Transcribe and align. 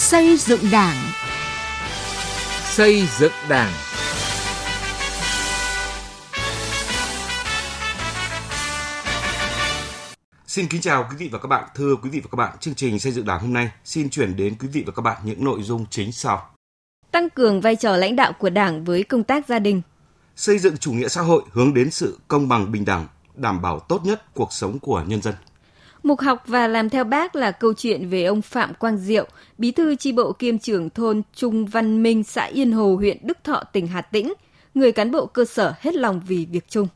Xây 0.00 0.36
dựng 0.36 0.60
Đảng. 0.72 0.96
Xây 2.64 3.02
dựng 3.18 3.32
Đảng. 3.48 3.72
Xin 10.46 10.68
kính 10.68 10.80
chào 10.80 11.06
quý 11.10 11.16
vị 11.16 11.28
và 11.32 11.38
các 11.38 11.46
bạn. 11.48 11.64
Thưa 11.74 11.96
quý 12.02 12.10
vị 12.10 12.20
và 12.20 12.28
các 12.32 12.36
bạn, 12.36 12.58
chương 12.60 12.74
trình 12.74 12.98
xây 12.98 13.12
dựng 13.12 13.24
Đảng 13.24 13.40
hôm 13.40 13.52
nay 13.52 13.70
xin 13.84 14.10
chuyển 14.10 14.36
đến 14.36 14.54
quý 14.60 14.68
vị 14.72 14.84
và 14.86 14.92
các 14.96 15.02
bạn 15.02 15.16
những 15.24 15.44
nội 15.44 15.62
dung 15.62 15.86
chính 15.90 16.12
sau. 16.12 16.50
Tăng 17.10 17.30
cường 17.30 17.60
vai 17.60 17.76
trò 17.76 17.96
lãnh 17.96 18.16
đạo 18.16 18.32
của 18.32 18.50
Đảng 18.50 18.84
với 18.84 19.04
công 19.04 19.24
tác 19.24 19.48
gia 19.48 19.58
đình. 19.58 19.82
Xây 20.36 20.58
dựng 20.58 20.76
chủ 20.76 20.92
nghĩa 20.92 21.08
xã 21.08 21.20
hội 21.20 21.42
hướng 21.52 21.74
đến 21.74 21.90
sự 21.90 22.18
công 22.28 22.48
bằng 22.48 22.72
bình 22.72 22.84
đẳng, 22.84 23.06
đảm 23.34 23.62
bảo 23.62 23.80
tốt 23.80 24.00
nhất 24.04 24.34
cuộc 24.34 24.52
sống 24.52 24.78
của 24.78 25.02
nhân 25.06 25.22
dân. 25.22 25.34
Mục 26.02 26.20
học 26.20 26.42
và 26.46 26.68
làm 26.68 26.90
theo 26.90 27.04
bác 27.04 27.36
là 27.36 27.50
câu 27.50 27.74
chuyện 27.74 28.08
về 28.08 28.24
ông 28.24 28.42
Phạm 28.42 28.74
Quang 28.74 28.98
Diệu, 28.98 29.26
bí 29.58 29.72
thư 29.72 29.96
chi 29.96 30.12
bộ 30.12 30.32
kiêm 30.32 30.58
trưởng 30.58 30.90
thôn 30.90 31.22
Trung 31.34 31.66
Văn 31.66 32.02
Minh, 32.02 32.24
xã 32.24 32.44
Yên 32.44 32.72
Hồ, 32.72 32.96
huyện 32.96 33.18
Đức 33.22 33.38
Thọ, 33.44 33.62
tỉnh 33.72 33.86
Hà 33.86 34.00
Tĩnh, 34.02 34.32
người 34.74 34.92
cán 34.92 35.10
bộ 35.10 35.26
cơ 35.26 35.44
sở 35.44 35.74
hết 35.80 35.94
lòng 35.94 36.20
vì 36.26 36.46
việc 36.50 36.64
chung. 36.68 36.88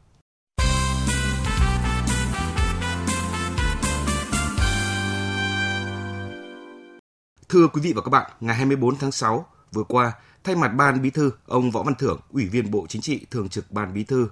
Thưa 7.49 7.67
quý 7.73 7.81
vị 7.81 7.93
và 7.93 8.03
các 8.03 8.11
bạn, 8.11 8.31
ngày 8.41 8.57
24 8.57 8.97
tháng 8.97 9.13
6 9.13 9.47
vừa 9.73 9.85
qua, 9.85 10.13
thay 10.45 10.57
mặt 10.57 10.69
Ban 10.69 11.03
Bí 11.03 11.11
thư, 11.11 11.31
ông 11.47 11.71
Võ 11.71 11.83
Văn 11.83 11.95
Thưởng, 11.95 12.21
Ủy 12.33 12.49
viên 12.49 12.71
Bộ 12.71 12.87
Chính 12.89 13.03
trị, 13.03 13.27
Thường 13.31 13.49
trực 13.49 13.71
Ban 13.71 13.95
Bí 13.95 14.05
thư, 14.05 14.29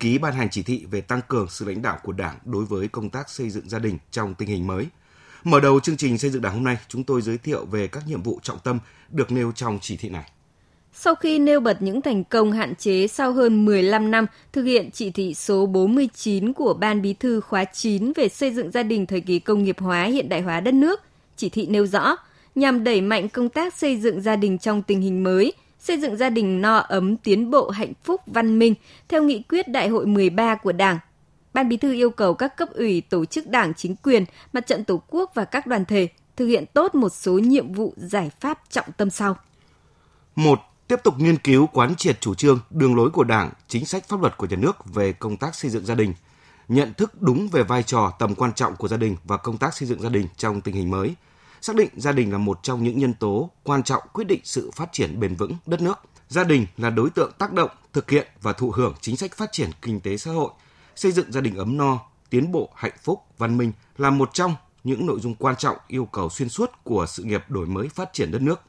ký 0.00 0.18
ban 0.18 0.34
hành 0.34 0.48
chỉ 0.50 0.62
thị 0.62 0.86
về 0.90 1.00
tăng 1.00 1.20
cường 1.28 1.46
sự 1.50 1.64
lãnh 1.64 1.82
đạo 1.82 1.98
của 2.02 2.12
Đảng 2.12 2.38
đối 2.44 2.64
với 2.64 2.88
công 2.88 3.10
tác 3.10 3.30
xây 3.30 3.50
dựng 3.50 3.68
gia 3.68 3.78
đình 3.78 3.98
trong 4.10 4.34
tình 4.34 4.48
hình 4.48 4.66
mới. 4.66 4.86
Mở 5.44 5.60
đầu 5.60 5.80
chương 5.80 5.96
trình 5.96 6.18
xây 6.18 6.30
dựng 6.30 6.42
Đảng 6.42 6.54
hôm 6.54 6.64
nay, 6.64 6.76
chúng 6.88 7.04
tôi 7.04 7.22
giới 7.22 7.38
thiệu 7.38 7.64
về 7.64 7.88
các 7.88 8.02
nhiệm 8.06 8.22
vụ 8.22 8.40
trọng 8.42 8.58
tâm 8.58 8.78
được 9.10 9.32
nêu 9.32 9.52
trong 9.52 9.78
chỉ 9.82 9.96
thị 9.96 10.08
này. 10.08 10.30
Sau 10.92 11.14
khi 11.14 11.38
nêu 11.38 11.60
bật 11.60 11.82
những 11.82 12.02
thành 12.02 12.24
công 12.24 12.52
hạn 12.52 12.74
chế 12.74 13.06
sau 13.06 13.32
hơn 13.32 13.64
15 13.64 14.10
năm 14.10 14.26
thực 14.52 14.62
hiện 14.62 14.90
chỉ 14.90 15.10
thị 15.10 15.34
số 15.34 15.66
49 15.66 16.52
của 16.52 16.74
Ban 16.74 17.02
Bí 17.02 17.12
thư 17.12 17.40
khóa 17.40 17.64
9 17.64 18.12
về 18.16 18.28
xây 18.28 18.50
dựng 18.50 18.70
gia 18.70 18.82
đình 18.82 19.06
thời 19.06 19.20
kỳ 19.20 19.38
công 19.38 19.64
nghiệp 19.64 19.76
hóa 19.78 20.04
hiện 20.04 20.28
đại 20.28 20.40
hóa 20.40 20.60
đất 20.60 20.74
nước, 20.74 21.00
chỉ 21.36 21.48
thị 21.48 21.66
nêu 21.66 21.86
rõ 21.86 22.16
nhằm 22.54 22.84
đẩy 22.84 23.00
mạnh 23.00 23.28
công 23.28 23.48
tác 23.48 23.74
xây 23.74 23.96
dựng 23.96 24.20
gia 24.20 24.36
đình 24.36 24.58
trong 24.58 24.82
tình 24.82 25.00
hình 25.00 25.22
mới, 25.22 25.52
xây 25.78 26.00
dựng 26.00 26.16
gia 26.16 26.30
đình 26.30 26.60
no 26.60 26.76
ấm, 26.76 27.16
tiến 27.16 27.50
bộ, 27.50 27.70
hạnh 27.70 27.92
phúc, 28.04 28.20
văn 28.26 28.58
minh 28.58 28.74
theo 29.08 29.22
nghị 29.22 29.42
quyết 29.42 29.68
Đại 29.68 29.88
hội 29.88 30.06
13 30.06 30.54
của 30.54 30.72
Đảng. 30.72 30.98
Ban 31.54 31.68
Bí 31.68 31.76
thư 31.76 31.92
yêu 31.92 32.10
cầu 32.10 32.34
các 32.34 32.56
cấp 32.56 32.68
ủy, 32.74 33.00
tổ 33.00 33.24
chức 33.24 33.46
đảng, 33.46 33.74
chính 33.74 33.96
quyền, 33.96 34.24
mặt 34.52 34.66
trận 34.66 34.84
Tổ 34.84 35.02
quốc 35.10 35.30
và 35.34 35.44
các 35.44 35.66
đoàn 35.66 35.84
thể 35.84 36.08
thực 36.36 36.46
hiện 36.46 36.64
tốt 36.74 36.94
một 36.94 37.08
số 37.08 37.32
nhiệm 37.32 37.72
vụ 37.72 37.94
giải 37.96 38.30
pháp 38.40 38.58
trọng 38.70 38.92
tâm 38.96 39.10
sau. 39.10 39.36
Một, 40.36 40.60
tiếp 40.88 40.96
tục 41.04 41.14
nghiên 41.18 41.38
cứu 41.38 41.66
quán 41.66 41.94
triệt 41.96 42.20
chủ 42.20 42.34
trương, 42.34 42.60
đường 42.70 42.96
lối 42.96 43.10
của 43.10 43.24
Đảng, 43.24 43.50
chính 43.68 43.86
sách 43.86 44.08
pháp 44.08 44.20
luật 44.20 44.36
của 44.36 44.46
nhà 44.46 44.56
nước 44.56 44.94
về 44.94 45.12
công 45.12 45.36
tác 45.36 45.54
xây 45.54 45.70
dựng 45.70 45.84
gia 45.84 45.94
đình, 45.94 46.14
nhận 46.68 46.94
thức 46.94 47.22
đúng 47.22 47.48
về 47.48 47.62
vai 47.62 47.82
trò 47.82 48.12
tầm 48.18 48.34
quan 48.34 48.52
trọng 48.52 48.76
của 48.76 48.88
gia 48.88 48.96
đình 48.96 49.16
và 49.24 49.36
công 49.36 49.58
tác 49.58 49.74
xây 49.74 49.88
dựng 49.88 50.02
gia 50.02 50.08
đình 50.08 50.26
trong 50.36 50.60
tình 50.60 50.74
hình 50.74 50.90
mới– 50.90 51.14
xác 51.60 51.76
định 51.76 51.88
gia 51.96 52.12
đình 52.12 52.32
là 52.32 52.38
một 52.38 52.58
trong 52.62 52.84
những 52.84 52.98
nhân 52.98 53.14
tố 53.14 53.50
quan 53.62 53.82
trọng 53.82 54.02
quyết 54.12 54.24
định 54.24 54.40
sự 54.44 54.70
phát 54.70 54.92
triển 54.92 55.20
bền 55.20 55.34
vững 55.34 55.52
đất 55.66 55.80
nước. 55.80 55.98
Gia 56.28 56.44
đình 56.44 56.66
là 56.76 56.90
đối 56.90 57.10
tượng 57.10 57.32
tác 57.38 57.52
động, 57.52 57.70
thực 57.92 58.10
hiện 58.10 58.26
và 58.42 58.52
thụ 58.52 58.70
hưởng 58.70 58.94
chính 59.00 59.16
sách 59.16 59.36
phát 59.36 59.52
triển 59.52 59.70
kinh 59.82 60.00
tế 60.00 60.16
xã 60.16 60.30
hội, 60.30 60.50
xây 60.96 61.12
dựng 61.12 61.32
gia 61.32 61.40
đình 61.40 61.56
ấm 61.56 61.76
no, 61.76 62.00
tiến 62.30 62.52
bộ, 62.52 62.70
hạnh 62.74 62.96
phúc, 63.02 63.22
văn 63.38 63.58
minh 63.58 63.72
là 63.98 64.10
một 64.10 64.30
trong 64.32 64.54
những 64.84 65.06
nội 65.06 65.20
dung 65.20 65.34
quan 65.34 65.56
trọng 65.56 65.76
yêu 65.88 66.04
cầu 66.04 66.30
xuyên 66.30 66.48
suốt 66.48 66.70
của 66.84 67.06
sự 67.08 67.22
nghiệp 67.22 67.44
đổi 67.48 67.66
mới 67.66 67.88
phát 67.88 68.12
triển 68.12 68.30
đất 68.30 68.42
nước. 68.42 68.60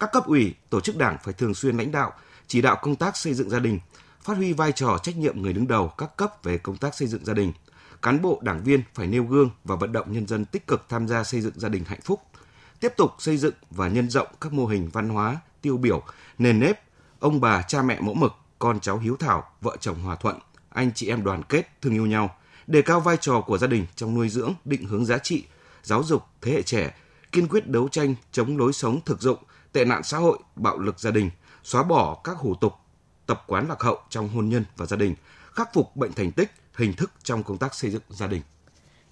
Các 0.00 0.10
cấp 0.12 0.26
ủy, 0.26 0.54
tổ 0.70 0.80
chức 0.80 0.96
đảng 0.96 1.16
phải 1.24 1.34
thường 1.34 1.54
xuyên 1.54 1.76
lãnh 1.76 1.92
đạo, 1.92 2.12
chỉ 2.46 2.62
đạo 2.62 2.78
công 2.82 2.96
tác 2.96 3.16
xây 3.16 3.34
dựng 3.34 3.50
gia 3.50 3.58
đình, 3.58 3.80
phát 4.22 4.36
huy 4.36 4.52
vai 4.52 4.72
trò 4.72 4.98
trách 5.02 5.16
nhiệm 5.16 5.42
người 5.42 5.52
đứng 5.52 5.68
đầu 5.68 5.88
các 5.88 6.16
cấp 6.16 6.34
về 6.42 6.58
công 6.58 6.76
tác 6.76 6.94
xây 6.94 7.08
dựng 7.08 7.24
gia 7.24 7.34
đình– 7.34 7.52
cán 8.04 8.22
bộ 8.22 8.38
đảng 8.42 8.64
viên 8.64 8.82
phải 8.94 9.06
nêu 9.06 9.24
gương 9.24 9.50
và 9.64 9.76
vận 9.76 9.92
động 9.92 10.12
nhân 10.12 10.26
dân 10.26 10.44
tích 10.44 10.66
cực 10.66 10.84
tham 10.88 11.08
gia 11.08 11.24
xây 11.24 11.40
dựng 11.40 11.52
gia 11.56 11.68
đình 11.68 11.84
hạnh 11.84 12.00
phúc, 12.04 12.22
tiếp 12.80 12.92
tục 12.96 13.10
xây 13.18 13.36
dựng 13.36 13.54
và 13.70 13.88
nhân 13.88 14.10
rộng 14.10 14.28
các 14.40 14.52
mô 14.52 14.66
hình 14.66 14.90
văn 14.92 15.08
hóa 15.08 15.36
tiêu 15.62 15.76
biểu, 15.76 16.02
nền 16.38 16.60
nếp, 16.60 16.80
ông 17.20 17.40
bà 17.40 17.62
cha 17.62 17.82
mẹ 17.82 18.00
mẫu 18.00 18.14
mực, 18.14 18.32
con 18.58 18.80
cháu 18.80 18.98
hiếu 18.98 19.16
thảo, 19.16 19.44
vợ 19.60 19.76
chồng 19.80 20.02
hòa 20.02 20.16
thuận, 20.16 20.36
anh 20.68 20.90
chị 20.94 21.08
em 21.08 21.24
đoàn 21.24 21.42
kết, 21.48 21.68
thương 21.82 21.92
yêu 21.92 22.06
nhau, 22.06 22.36
đề 22.66 22.82
cao 22.82 23.00
vai 23.00 23.16
trò 23.20 23.40
của 23.40 23.58
gia 23.58 23.66
đình 23.66 23.86
trong 23.96 24.14
nuôi 24.14 24.28
dưỡng, 24.28 24.54
định 24.64 24.86
hướng 24.86 25.04
giá 25.04 25.18
trị, 25.18 25.44
giáo 25.82 26.02
dục 26.02 26.22
thế 26.42 26.52
hệ 26.52 26.62
trẻ, 26.62 26.94
kiên 27.32 27.48
quyết 27.48 27.68
đấu 27.68 27.88
tranh 27.88 28.14
chống 28.32 28.58
lối 28.58 28.72
sống 28.72 29.00
thực 29.06 29.20
dụng, 29.20 29.38
tệ 29.72 29.84
nạn 29.84 30.02
xã 30.02 30.18
hội, 30.18 30.38
bạo 30.56 30.78
lực 30.78 31.00
gia 31.00 31.10
đình, 31.10 31.30
xóa 31.62 31.82
bỏ 31.82 32.20
các 32.24 32.36
hủ 32.36 32.54
tục, 32.54 32.74
tập 33.26 33.44
quán 33.46 33.68
lạc 33.68 33.80
hậu 33.80 33.98
trong 34.08 34.28
hôn 34.28 34.48
nhân 34.48 34.64
và 34.76 34.86
gia 34.86 34.96
đình, 34.96 35.14
khắc 35.52 35.74
phục 35.74 35.96
bệnh 35.96 36.12
thành 36.12 36.32
tích, 36.32 36.50
hình 36.76 36.92
thức 36.92 37.10
trong 37.22 37.42
công 37.42 37.58
tác 37.58 37.74
xây 37.74 37.90
dựng 37.90 38.02
gia 38.08 38.26
đình. 38.26 38.42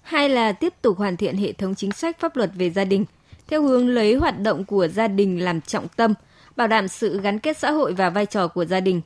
Hai 0.01 0.29
là 0.29 0.51
tiếp 0.51 0.73
tục 0.81 0.97
hoàn 0.97 1.17
thiện 1.17 1.37
hệ 1.37 1.53
thống 1.53 1.75
chính 1.75 1.91
sách 1.91 2.19
pháp 2.19 2.35
luật 2.35 2.51
về 2.55 2.69
gia 2.69 2.85
đình, 2.85 3.05
theo 3.47 3.63
hướng 3.63 3.87
lấy 3.87 4.15
hoạt 4.15 4.39
động 4.39 4.65
của 4.65 4.87
gia 4.87 5.07
đình 5.07 5.43
làm 5.43 5.61
trọng 5.61 5.87
tâm, 5.87 6.13
bảo 6.55 6.67
đảm 6.67 6.87
sự 6.87 7.21
gắn 7.21 7.39
kết 7.39 7.57
xã 7.57 7.71
hội 7.71 7.93
và 7.93 8.09
vai 8.09 8.25
trò 8.25 8.47
của 8.47 8.65
gia 8.65 8.79
đình. 8.79 9.01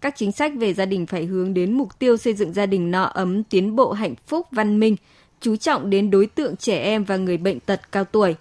Các 0.00 0.14
chính 0.16 0.32
sách 0.32 0.52
về 0.58 0.74
gia 0.74 0.84
đình 0.84 1.06
phải 1.06 1.24
hướng 1.24 1.54
đến 1.54 1.72
mục 1.72 1.98
tiêu 1.98 2.16
xây 2.16 2.34
dựng 2.34 2.52
gia 2.52 2.66
đình 2.66 2.90
no 2.90 3.02
ấm, 3.02 3.44
tiến 3.44 3.76
bộ 3.76 3.92
hạnh 3.92 4.14
phúc, 4.26 4.46
văn 4.50 4.80
minh, 4.80 4.96
chú 5.40 5.56
trọng 5.56 5.90
đến 5.90 6.10
đối 6.10 6.26
tượng 6.26 6.56
trẻ 6.56 6.78
em 6.78 7.04
và 7.04 7.16
người 7.16 7.36
bệnh 7.36 7.60
tật 7.60 7.92
cao 7.92 8.04
tuổi, 8.04 8.36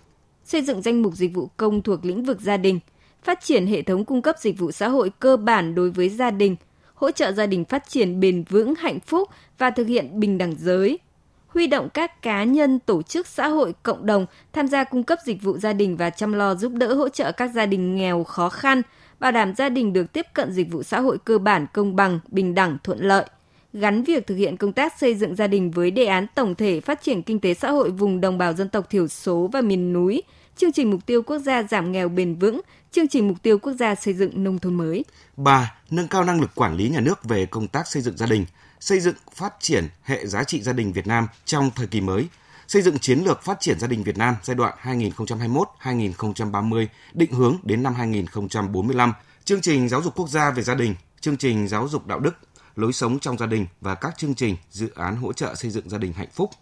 xây 0.46 0.62
dựng 0.62 0.82
danh 0.82 1.02
mục 1.02 1.14
dịch 1.14 1.34
vụ 1.34 1.50
công 1.58 1.82
thuộc 1.82 2.06
lĩnh 2.06 2.24
vực 2.24 2.42
gia 2.42 2.58
đình, 2.58 2.80
phát 3.24 3.40
triển 3.44 3.68
hệ 3.68 3.82
thống 3.82 4.06
cung 4.06 4.22
cấp 4.22 4.36
dịch 4.40 4.60
vụ 4.60 4.72
xã 4.72 4.88
hội 4.90 5.12
cơ 5.20 5.38
bản 5.38 5.76
đối 5.76 5.90
với 5.90 6.10
gia 6.10 6.32
đình– 6.32 6.56
hỗ 7.04 7.12
trợ 7.12 7.32
gia 7.32 7.46
đình 7.46 7.66
phát 7.66 7.90
triển 7.90 8.20
bền 8.20 8.44
vững, 8.44 8.76
hạnh 8.76 9.00
phúc 9.00 9.30
và 9.58 9.70
thực 9.70 9.88
hiện 9.88 10.20
bình 10.20 10.38
đẳng 10.38 10.56
giới. 10.60 11.00
Huy 11.48 11.68
động 11.68 11.90
các 11.94 12.22
cá 12.22 12.44
nhân, 12.44 12.80
tổ 12.80 13.02
chức 13.02 13.28
xã 13.28 13.48
hội, 13.48 13.74
cộng 13.84 14.06
đồng 14.06 14.26
tham 14.54 14.68
gia 14.68 14.84
cung 14.84 15.04
cấp 15.04 15.20
dịch 15.26 15.42
vụ 15.42 15.58
gia 15.58 15.74
đình 15.74 15.98
và 15.98 16.10
chăm 16.10 16.34
lo 16.34 16.56
giúp 16.56 16.72
đỡ 16.74 16.94
hỗ 16.94 17.10
trợ 17.10 17.32
các 17.32 17.52
gia 17.56 17.66
đình 17.66 17.96
nghèo 17.96 18.24
khó 18.24 18.50
khăn, 18.50 18.82
bảo 19.20 19.32
đảm 19.32 19.56
gia 19.56 19.70
đình 19.70 19.94
được 19.94 20.14
tiếp 20.14 20.26
cận 20.34 20.52
dịch 20.52 20.72
vụ 20.72 20.84
xã 20.84 21.00
hội 21.00 21.18
cơ 21.26 21.38
bản 21.38 21.66
công 21.74 21.96
bằng, 21.96 22.20
bình 22.28 22.56
đẳng, 22.56 22.78
thuận 22.84 23.00
lợi 23.00 23.26
gắn 23.74 24.04
việc 24.04 24.28
thực 24.28 24.36
hiện 24.36 24.58
công 24.58 24.74
tác 24.74 25.00
xây 25.00 25.16
dựng 25.16 25.36
gia 25.36 25.48
đình 25.48 25.72
với 25.72 25.92
đề 25.92 26.06
án 26.06 26.28
tổng 26.36 26.56
thể 26.56 26.80
phát 26.80 27.02
triển 27.02 27.22
kinh 27.22 27.40
tế 27.40 27.54
xã 27.54 27.72
hội 27.72 27.90
vùng 27.92 28.22
đồng 28.22 28.38
bào 28.38 28.54
dân 28.54 28.70
tộc 28.70 28.90
thiểu 28.90 29.08
số 29.08 29.50
và 29.54 29.62
miền 29.62 29.94
núi, 29.94 30.22
chương 30.58 30.72
trình 30.72 30.92
mục 30.92 31.06
tiêu 31.06 31.22
quốc 31.22 31.38
gia 31.38 31.64
giảm 31.64 31.92
nghèo 31.92 32.10
bền 32.10 32.36
vững, 32.36 32.62
chương 32.92 33.08
trình 33.08 33.28
mục 33.28 33.38
tiêu 33.42 33.60
quốc 33.60 33.74
gia 33.74 33.96
xây 33.96 34.14
dựng 34.14 34.44
nông 34.44 34.60
thôn 34.60 34.74
mới. 34.74 35.06
3. 35.38 35.74
Nâng 35.92 36.08
cao 36.08 36.24
năng 36.24 36.42
lực 36.42 36.52
quản 36.56 36.76
lý 36.76 36.90
nhà 36.90 37.00
nước 37.00 37.24
về 37.24 37.46
công 37.46 37.68
tác 37.68 37.88
xây 37.88 38.02
dựng 38.02 38.18
gia 38.18 38.26
đình, 38.26 38.46
xây 38.80 39.00
dựng 39.00 39.16
phát 39.36 39.54
triển 39.60 39.88
hệ 40.04 40.26
giá 40.26 40.44
trị 40.44 40.62
gia 40.62 40.74
đình 40.74 40.94
Việt 40.94 41.08
Nam 41.08 41.28
trong 41.46 41.72
thời 41.76 41.88
kỳ 41.88 42.02
mới, 42.02 42.28
xây 42.68 42.82
dựng 42.82 43.00
chiến 43.00 43.20
lược 43.20 43.44
phát 43.44 43.60
triển 43.60 43.80
gia 43.80 43.88
đình 43.88 44.04
Việt 44.04 44.18
Nam 44.18 44.36
giai 44.44 44.56
đoạn 44.56 44.74
2021-2030 44.84 46.88
định 47.14 47.32
hướng 47.32 47.58
đến 47.64 47.84
năm 47.84 47.96
2045, 47.96 49.14
chương 49.46 49.62
trình 49.62 49.90
giáo 49.90 50.02
dục 50.02 50.16
quốc 50.16 50.30
gia 50.30 50.52
về 50.52 50.64
gia 50.64 50.76
đình, 50.76 50.96
chương 51.22 51.38
trình 51.38 51.68
giáo 51.68 51.88
dục 51.88 52.08
đạo 52.08 52.20
đức, 52.20 52.36
lối 52.76 52.94
sống 52.94 53.20
trong 53.20 53.38
gia 53.38 53.46
đình 53.46 53.66
và 53.82 53.96
các 53.96 54.18
chương 54.18 54.36
trình 54.36 54.56
dự 54.70 54.90
án 54.96 55.16
hỗ 55.16 55.34
trợ 55.34 55.56
xây 55.56 55.72
dựng 55.72 55.90
gia 55.90 55.98
đình 55.98 56.14
hạnh 56.14 56.30
phúc– 56.34 56.50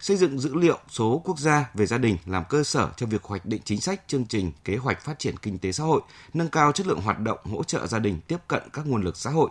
xây 0.00 0.16
dựng 0.16 0.38
dữ 0.38 0.54
liệu 0.54 0.78
số 0.88 1.22
quốc 1.24 1.38
gia 1.38 1.70
về 1.74 1.86
gia 1.86 1.98
đình 1.98 2.16
làm 2.26 2.44
cơ 2.48 2.62
sở 2.62 2.90
cho 2.96 3.06
việc 3.06 3.22
hoạch 3.22 3.46
định 3.46 3.60
chính 3.64 3.80
sách, 3.80 4.02
chương 4.06 4.24
trình, 4.24 4.52
kế 4.64 4.76
hoạch 4.76 5.04
phát 5.04 5.18
triển 5.18 5.36
kinh 5.36 5.58
tế 5.58 5.72
xã 5.72 5.84
hội, 5.84 6.00
nâng 6.34 6.48
cao 6.48 6.72
chất 6.72 6.86
lượng 6.86 7.00
hoạt 7.00 7.18
động 7.18 7.38
hỗ 7.44 7.64
trợ 7.64 7.86
gia 7.86 7.98
đình 7.98 8.20
tiếp 8.28 8.38
cận 8.48 8.62
các 8.72 8.86
nguồn 8.86 9.02
lực 9.02 9.16
xã 9.16 9.30
hội, 9.30 9.50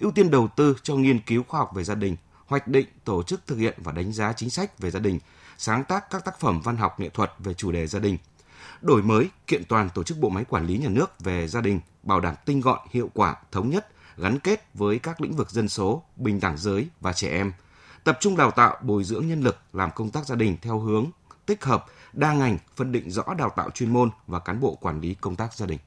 ưu 0.00 0.10
tiên 0.10 0.30
đầu 0.30 0.48
tư 0.56 0.76
cho 0.82 0.94
nghiên 0.94 1.20
cứu 1.20 1.42
khoa 1.48 1.60
học 1.60 1.70
về 1.74 1.84
gia 1.84 1.94
đình, 1.94 2.16
hoạch 2.46 2.68
định, 2.68 2.86
tổ 3.04 3.22
chức 3.22 3.46
thực 3.46 3.56
hiện 3.56 3.78
và 3.84 3.92
đánh 3.92 4.12
giá 4.12 4.32
chính 4.32 4.50
sách 4.50 4.78
về 4.78 4.90
gia 4.90 5.00
đình, 5.00 5.18
sáng 5.58 5.84
tác 5.84 6.10
các 6.10 6.24
tác 6.24 6.40
phẩm 6.40 6.60
văn 6.64 6.76
học 6.76 7.00
nghệ 7.00 7.08
thuật 7.08 7.32
về 7.38 7.54
chủ 7.54 7.72
đề 7.72 7.86
gia 7.86 7.98
đình, 7.98 8.18
đổi 8.80 9.02
mới, 9.02 9.30
kiện 9.46 9.64
toàn 9.64 9.88
tổ 9.94 10.02
chức 10.02 10.18
bộ 10.18 10.28
máy 10.28 10.44
quản 10.48 10.66
lý 10.66 10.78
nhà 10.78 10.88
nước 10.88 11.20
về 11.20 11.48
gia 11.48 11.60
đình, 11.60 11.80
bảo 12.02 12.20
đảm 12.20 12.34
tinh 12.44 12.60
gọn, 12.60 12.78
hiệu 12.90 13.10
quả, 13.14 13.36
thống 13.52 13.70
nhất, 13.70 13.88
gắn 14.16 14.38
kết 14.38 14.74
với 14.74 14.98
các 14.98 15.20
lĩnh 15.20 15.36
vực 15.36 15.50
dân 15.50 15.68
số, 15.68 16.02
bình 16.16 16.40
đẳng 16.40 16.58
giới 16.58 16.88
và 17.00 17.12
trẻ 17.12 17.28
em, 17.28 17.52
tập 18.04 18.18
trung 18.20 18.36
đào 18.36 18.50
tạo 18.50 18.76
bồi 18.82 19.04
dưỡng 19.04 19.28
nhân 19.28 19.40
lực 19.40 19.56
làm 19.72 19.90
công 19.94 20.10
tác 20.10 20.26
gia 20.26 20.34
đình 20.36 20.56
theo 20.62 20.78
hướng 20.78 21.06
tích 21.46 21.64
hợp, 21.64 21.86
đa 22.12 22.32
ngành, 22.32 22.58
phân 22.76 22.92
định 22.92 23.10
rõ 23.10 23.22
đào 23.38 23.50
tạo 23.56 23.70
chuyên 23.70 23.92
môn 23.92 24.10
và 24.26 24.38
cán 24.38 24.60
bộ 24.60 24.74
quản 24.80 25.00
lý 25.00 25.14
công 25.14 25.36
tác 25.36 25.54
gia 25.54 25.66
đình. 25.66 25.78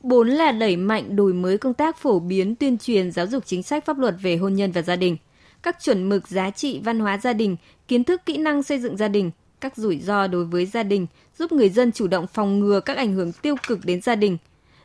Bốn 0.00 0.28
là 0.28 0.52
đẩy 0.52 0.76
mạnh 0.76 1.16
đổi 1.16 1.32
mới 1.32 1.58
công 1.58 1.74
tác 1.74 1.96
phổ 1.96 2.20
biến 2.20 2.54
tuyên 2.54 2.78
truyền 2.78 3.12
giáo 3.12 3.26
dục 3.26 3.46
chính 3.46 3.62
sách 3.62 3.86
pháp 3.86 3.98
luật 3.98 4.14
về 4.22 4.36
hôn 4.36 4.54
nhân 4.54 4.72
và 4.72 4.82
gia 4.82 4.96
đình, 4.96 5.16
các 5.62 5.76
chuẩn 5.82 6.08
mực 6.08 6.28
giá 6.28 6.50
trị 6.50 6.80
văn 6.84 7.00
hóa 7.00 7.18
gia 7.18 7.32
đình, 7.32 7.56
kiến 7.88 8.04
thức 8.04 8.22
kỹ 8.26 8.36
năng 8.36 8.62
xây 8.62 8.78
dựng 8.78 8.96
gia 8.96 9.08
đình, 9.08 9.30
các 9.60 9.76
rủi 9.76 9.98
ro 10.00 10.26
đối 10.26 10.44
với 10.44 10.66
gia 10.66 10.82
đình, 10.82 11.06
giúp 11.38 11.52
người 11.52 11.68
dân 11.68 11.92
chủ 11.92 12.06
động 12.06 12.26
phòng 12.26 12.58
ngừa 12.58 12.80
các 12.80 12.96
ảnh 12.96 13.14
hưởng 13.14 13.32
tiêu 13.32 13.54
cực 13.66 13.84
đến 13.84 14.00
gia 14.02 14.14
đình, 14.14 14.38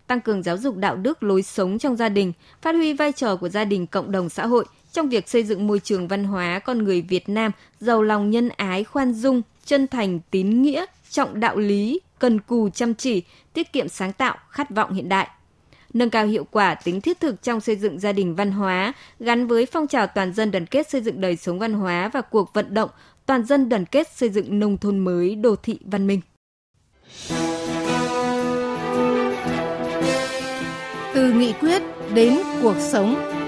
tăng 0.08 0.22
cường 0.22 0.44
giáo 0.44 0.58
dục 0.58 0.78
đạo 0.78 0.96
đức 0.96 1.24
lối 1.24 1.44
sống 1.44 1.80
trong 1.80 1.96
gia 1.96 2.10
đình, 2.10 2.34
phát 2.62 2.76
huy 2.76 2.94
vai 2.94 3.12
trò 3.12 3.36
của 3.36 3.50
gia 3.50 3.66
đình 3.66 3.88
cộng 3.88 4.12
đồng 4.12 4.30
xã 4.30 4.46
hội 4.46 4.66
trong 4.94 5.10
việc 5.10 5.30
xây 5.30 5.44
dựng 5.44 5.68
môi 5.68 5.80
trường 5.80 6.08
văn 6.08 6.24
hóa 6.24 6.60
con 6.60 6.84
người 6.84 7.02
Việt 7.02 7.30
Nam 7.30 7.52
giàu 7.80 8.02
lòng 8.02 8.30
nhân 8.30 8.50
ái, 8.50 8.84
khoan 8.84 9.14
dung, 9.14 9.42
chân 9.66 9.88
thành, 9.88 10.20
tín 10.32 10.62
nghĩa, 10.62 10.86
trọng 11.10 11.40
đạo 11.40 11.58
lý, 11.58 12.02
cần 12.20 12.40
cù 12.40 12.70
chăm 12.70 12.96
chỉ, 12.96 13.24
tiết 13.54 13.74
kiệm 13.74 13.88
sáng 13.88 14.14
tạo, 14.14 14.38
khát 14.50 14.70
vọng 14.70 14.94
hiện 14.94 15.10
đại 15.10 15.28
nâng 15.94 16.10
cao 16.10 16.26
hiệu 16.26 16.46
quả 16.52 16.76
tính 16.76 17.02
thiết 17.02 17.20
thực 17.20 17.44
trong 17.44 17.62
xây 17.62 17.76
dựng 17.76 18.00
gia 18.00 18.12
đình 18.12 18.36
văn 18.36 18.52
hóa 18.52 18.94
gắn 19.20 19.48
với 19.48 19.66
phong 19.66 19.88
trào 19.88 20.08
toàn 20.08 20.34
dân 20.34 20.52
đoàn 20.52 20.66
kết 20.66 20.90
xây 20.90 21.02
dựng 21.02 21.22
đời 21.22 21.36
sống 21.36 21.60
văn 21.60 21.74
hóa 21.74 22.10
và 22.14 22.22
cuộc 22.22 22.54
vận 22.54 22.74
động 22.74 22.90
toàn 23.26 23.46
dân 23.46 23.70
đoàn 23.70 23.86
kết 23.86 24.08
xây 24.12 24.30
dựng 24.30 24.60
nông 24.60 24.78
thôn 24.78 25.00
mới 25.00 25.36
đô 25.36 25.56
thị 25.56 25.80
văn 25.86 26.08
minh. 26.08 26.22
Từ 31.14 31.34
nghị 31.34 31.54
quyết 31.54 31.82
đến 32.14 32.38
cuộc 32.62 32.76
sống. 32.92 33.43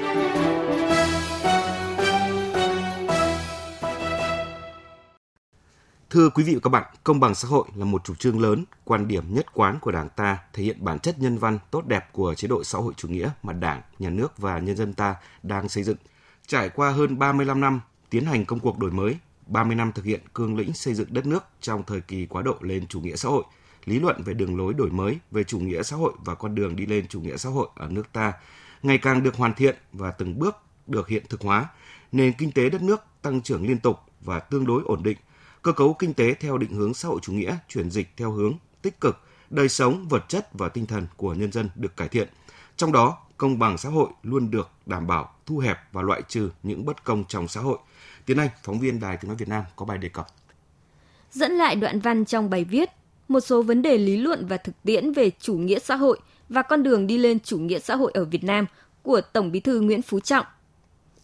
Thưa 6.15 6.29
quý 6.29 6.43
vị 6.43 6.53
và 6.53 6.59
các 6.63 6.69
bạn, 6.69 6.83
công 7.03 7.19
bằng 7.19 7.35
xã 7.35 7.47
hội 7.47 7.67
là 7.75 7.85
một 7.85 8.03
chủ 8.03 8.15
trương 8.15 8.41
lớn, 8.41 8.65
quan 8.83 9.07
điểm 9.07 9.23
nhất 9.27 9.53
quán 9.53 9.77
của 9.81 9.91
Đảng 9.91 10.09
ta 10.09 10.37
thể 10.53 10.63
hiện 10.63 10.77
bản 10.79 10.99
chất 10.99 11.19
nhân 11.19 11.37
văn 11.37 11.59
tốt 11.71 11.87
đẹp 11.87 12.09
của 12.11 12.33
chế 12.33 12.47
độ 12.47 12.63
xã 12.63 12.79
hội 12.79 12.93
chủ 12.97 13.07
nghĩa 13.07 13.29
mà 13.43 13.53
Đảng, 13.53 13.81
Nhà 13.99 14.09
nước 14.09 14.37
và 14.37 14.59
nhân 14.59 14.75
dân 14.75 14.93
ta 14.93 15.15
đang 15.43 15.69
xây 15.69 15.83
dựng. 15.83 15.97
Trải 16.47 16.69
qua 16.69 16.89
hơn 16.91 17.19
35 17.19 17.61
năm 17.61 17.81
tiến 18.09 18.25
hành 18.25 18.45
công 18.45 18.59
cuộc 18.59 18.79
đổi 18.79 18.91
mới, 18.91 19.17
30 19.47 19.75
năm 19.75 19.91
thực 19.91 20.05
hiện 20.05 20.21
cương 20.33 20.57
lĩnh 20.57 20.73
xây 20.73 20.93
dựng 20.93 21.07
đất 21.09 21.25
nước 21.25 21.43
trong 21.61 21.83
thời 21.83 22.01
kỳ 22.01 22.25
quá 22.25 22.41
độ 22.41 22.55
lên 22.61 22.87
chủ 22.87 23.01
nghĩa 23.01 23.15
xã 23.15 23.29
hội, 23.29 23.43
lý 23.85 23.99
luận 23.99 24.21
về 24.25 24.33
đường 24.33 24.57
lối 24.57 24.73
đổi 24.73 24.89
mới 24.89 25.19
về 25.31 25.43
chủ 25.43 25.59
nghĩa 25.59 25.83
xã 25.83 25.95
hội 25.95 26.13
và 26.25 26.35
con 26.35 26.55
đường 26.55 26.75
đi 26.75 26.85
lên 26.85 27.07
chủ 27.07 27.21
nghĩa 27.21 27.37
xã 27.37 27.49
hội 27.49 27.67
ở 27.75 27.87
nước 27.89 28.13
ta 28.13 28.33
ngày 28.83 28.97
càng 28.97 29.23
được 29.23 29.35
hoàn 29.35 29.53
thiện 29.53 29.75
và 29.93 30.11
từng 30.11 30.39
bước 30.39 30.57
được 30.87 31.07
hiện 31.07 31.23
thực 31.29 31.41
hóa, 31.41 31.65
nền 32.11 32.33
kinh 32.33 32.51
tế 32.51 32.69
đất 32.69 32.81
nước 32.81 33.01
tăng 33.21 33.41
trưởng 33.41 33.67
liên 33.67 33.79
tục 33.79 33.99
và 34.21 34.39
tương 34.39 34.65
đối 34.65 34.83
ổn 34.85 35.03
định, 35.03 35.17
cơ 35.65 35.71
cấu 35.71 35.93
kinh 35.93 36.13
tế 36.13 36.33
theo 36.33 36.57
định 36.57 36.73
hướng 36.73 36.93
xã 36.93 37.07
hội 37.07 37.19
chủ 37.21 37.33
nghĩa 37.33 37.57
chuyển 37.69 37.89
dịch 37.89 38.07
theo 38.17 38.31
hướng 38.31 38.53
tích 38.81 39.01
cực, 39.01 39.17
đời 39.49 39.69
sống 39.69 40.07
vật 40.09 40.23
chất 40.27 40.53
và 40.53 40.69
tinh 40.69 40.85
thần 40.85 41.07
của 41.17 41.33
nhân 41.33 41.51
dân 41.51 41.69
được 41.75 41.97
cải 41.97 42.07
thiện. 42.07 42.27
Trong 42.77 42.91
đó, 42.91 43.17
công 43.37 43.59
bằng 43.59 43.77
xã 43.77 43.89
hội 43.89 44.09
luôn 44.23 44.51
được 44.51 44.69
đảm 44.85 45.07
bảo, 45.07 45.35
thu 45.45 45.57
hẹp 45.57 45.77
và 45.91 46.01
loại 46.01 46.21
trừ 46.27 46.49
những 46.63 46.85
bất 46.85 47.03
công 47.03 47.23
trong 47.27 47.47
xã 47.47 47.61
hội. 47.61 47.77
Tiến 48.25 48.37
Anh, 48.37 48.49
phóng 48.63 48.79
viên 48.79 48.99
Đài 48.99 49.17
Tiếng 49.17 49.29
nói 49.29 49.37
Việt 49.37 49.47
Nam 49.47 49.63
có 49.75 49.85
bài 49.85 49.97
đề 49.97 50.09
cập. 50.09 50.27
Dẫn 51.31 51.51
lại 51.51 51.75
đoạn 51.75 51.99
văn 51.99 52.25
trong 52.25 52.49
bài 52.49 52.63
viết, 52.63 52.89
một 53.27 53.39
số 53.39 53.61
vấn 53.61 53.81
đề 53.81 53.97
lý 53.97 54.17
luận 54.17 54.45
và 54.47 54.57
thực 54.57 54.83
tiễn 54.83 55.13
về 55.13 55.31
chủ 55.39 55.53
nghĩa 55.53 55.79
xã 55.79 55.95
hội 55.95 56.19
và 56.49 56.61
con 56.61 56.83
đường 56.83 57.07
đi 57.07 57.17
lên 57.17 57.39
chủ 57.39 57.57
nghĩa 57.57 57.79
xã 57.79 57.95
hội 57.95 58.11
ở 58.15 58.25
Việt 58.25 58.43
Nam 58.43 58.65
của 59.03 59.21
Tổng 59.21 59.51
Bí 59.51 59.59
thư 59.59 59.81
Nguyễn 59.81 60.01
Phú 60.01 60.19
Trọng. 60.19 60.45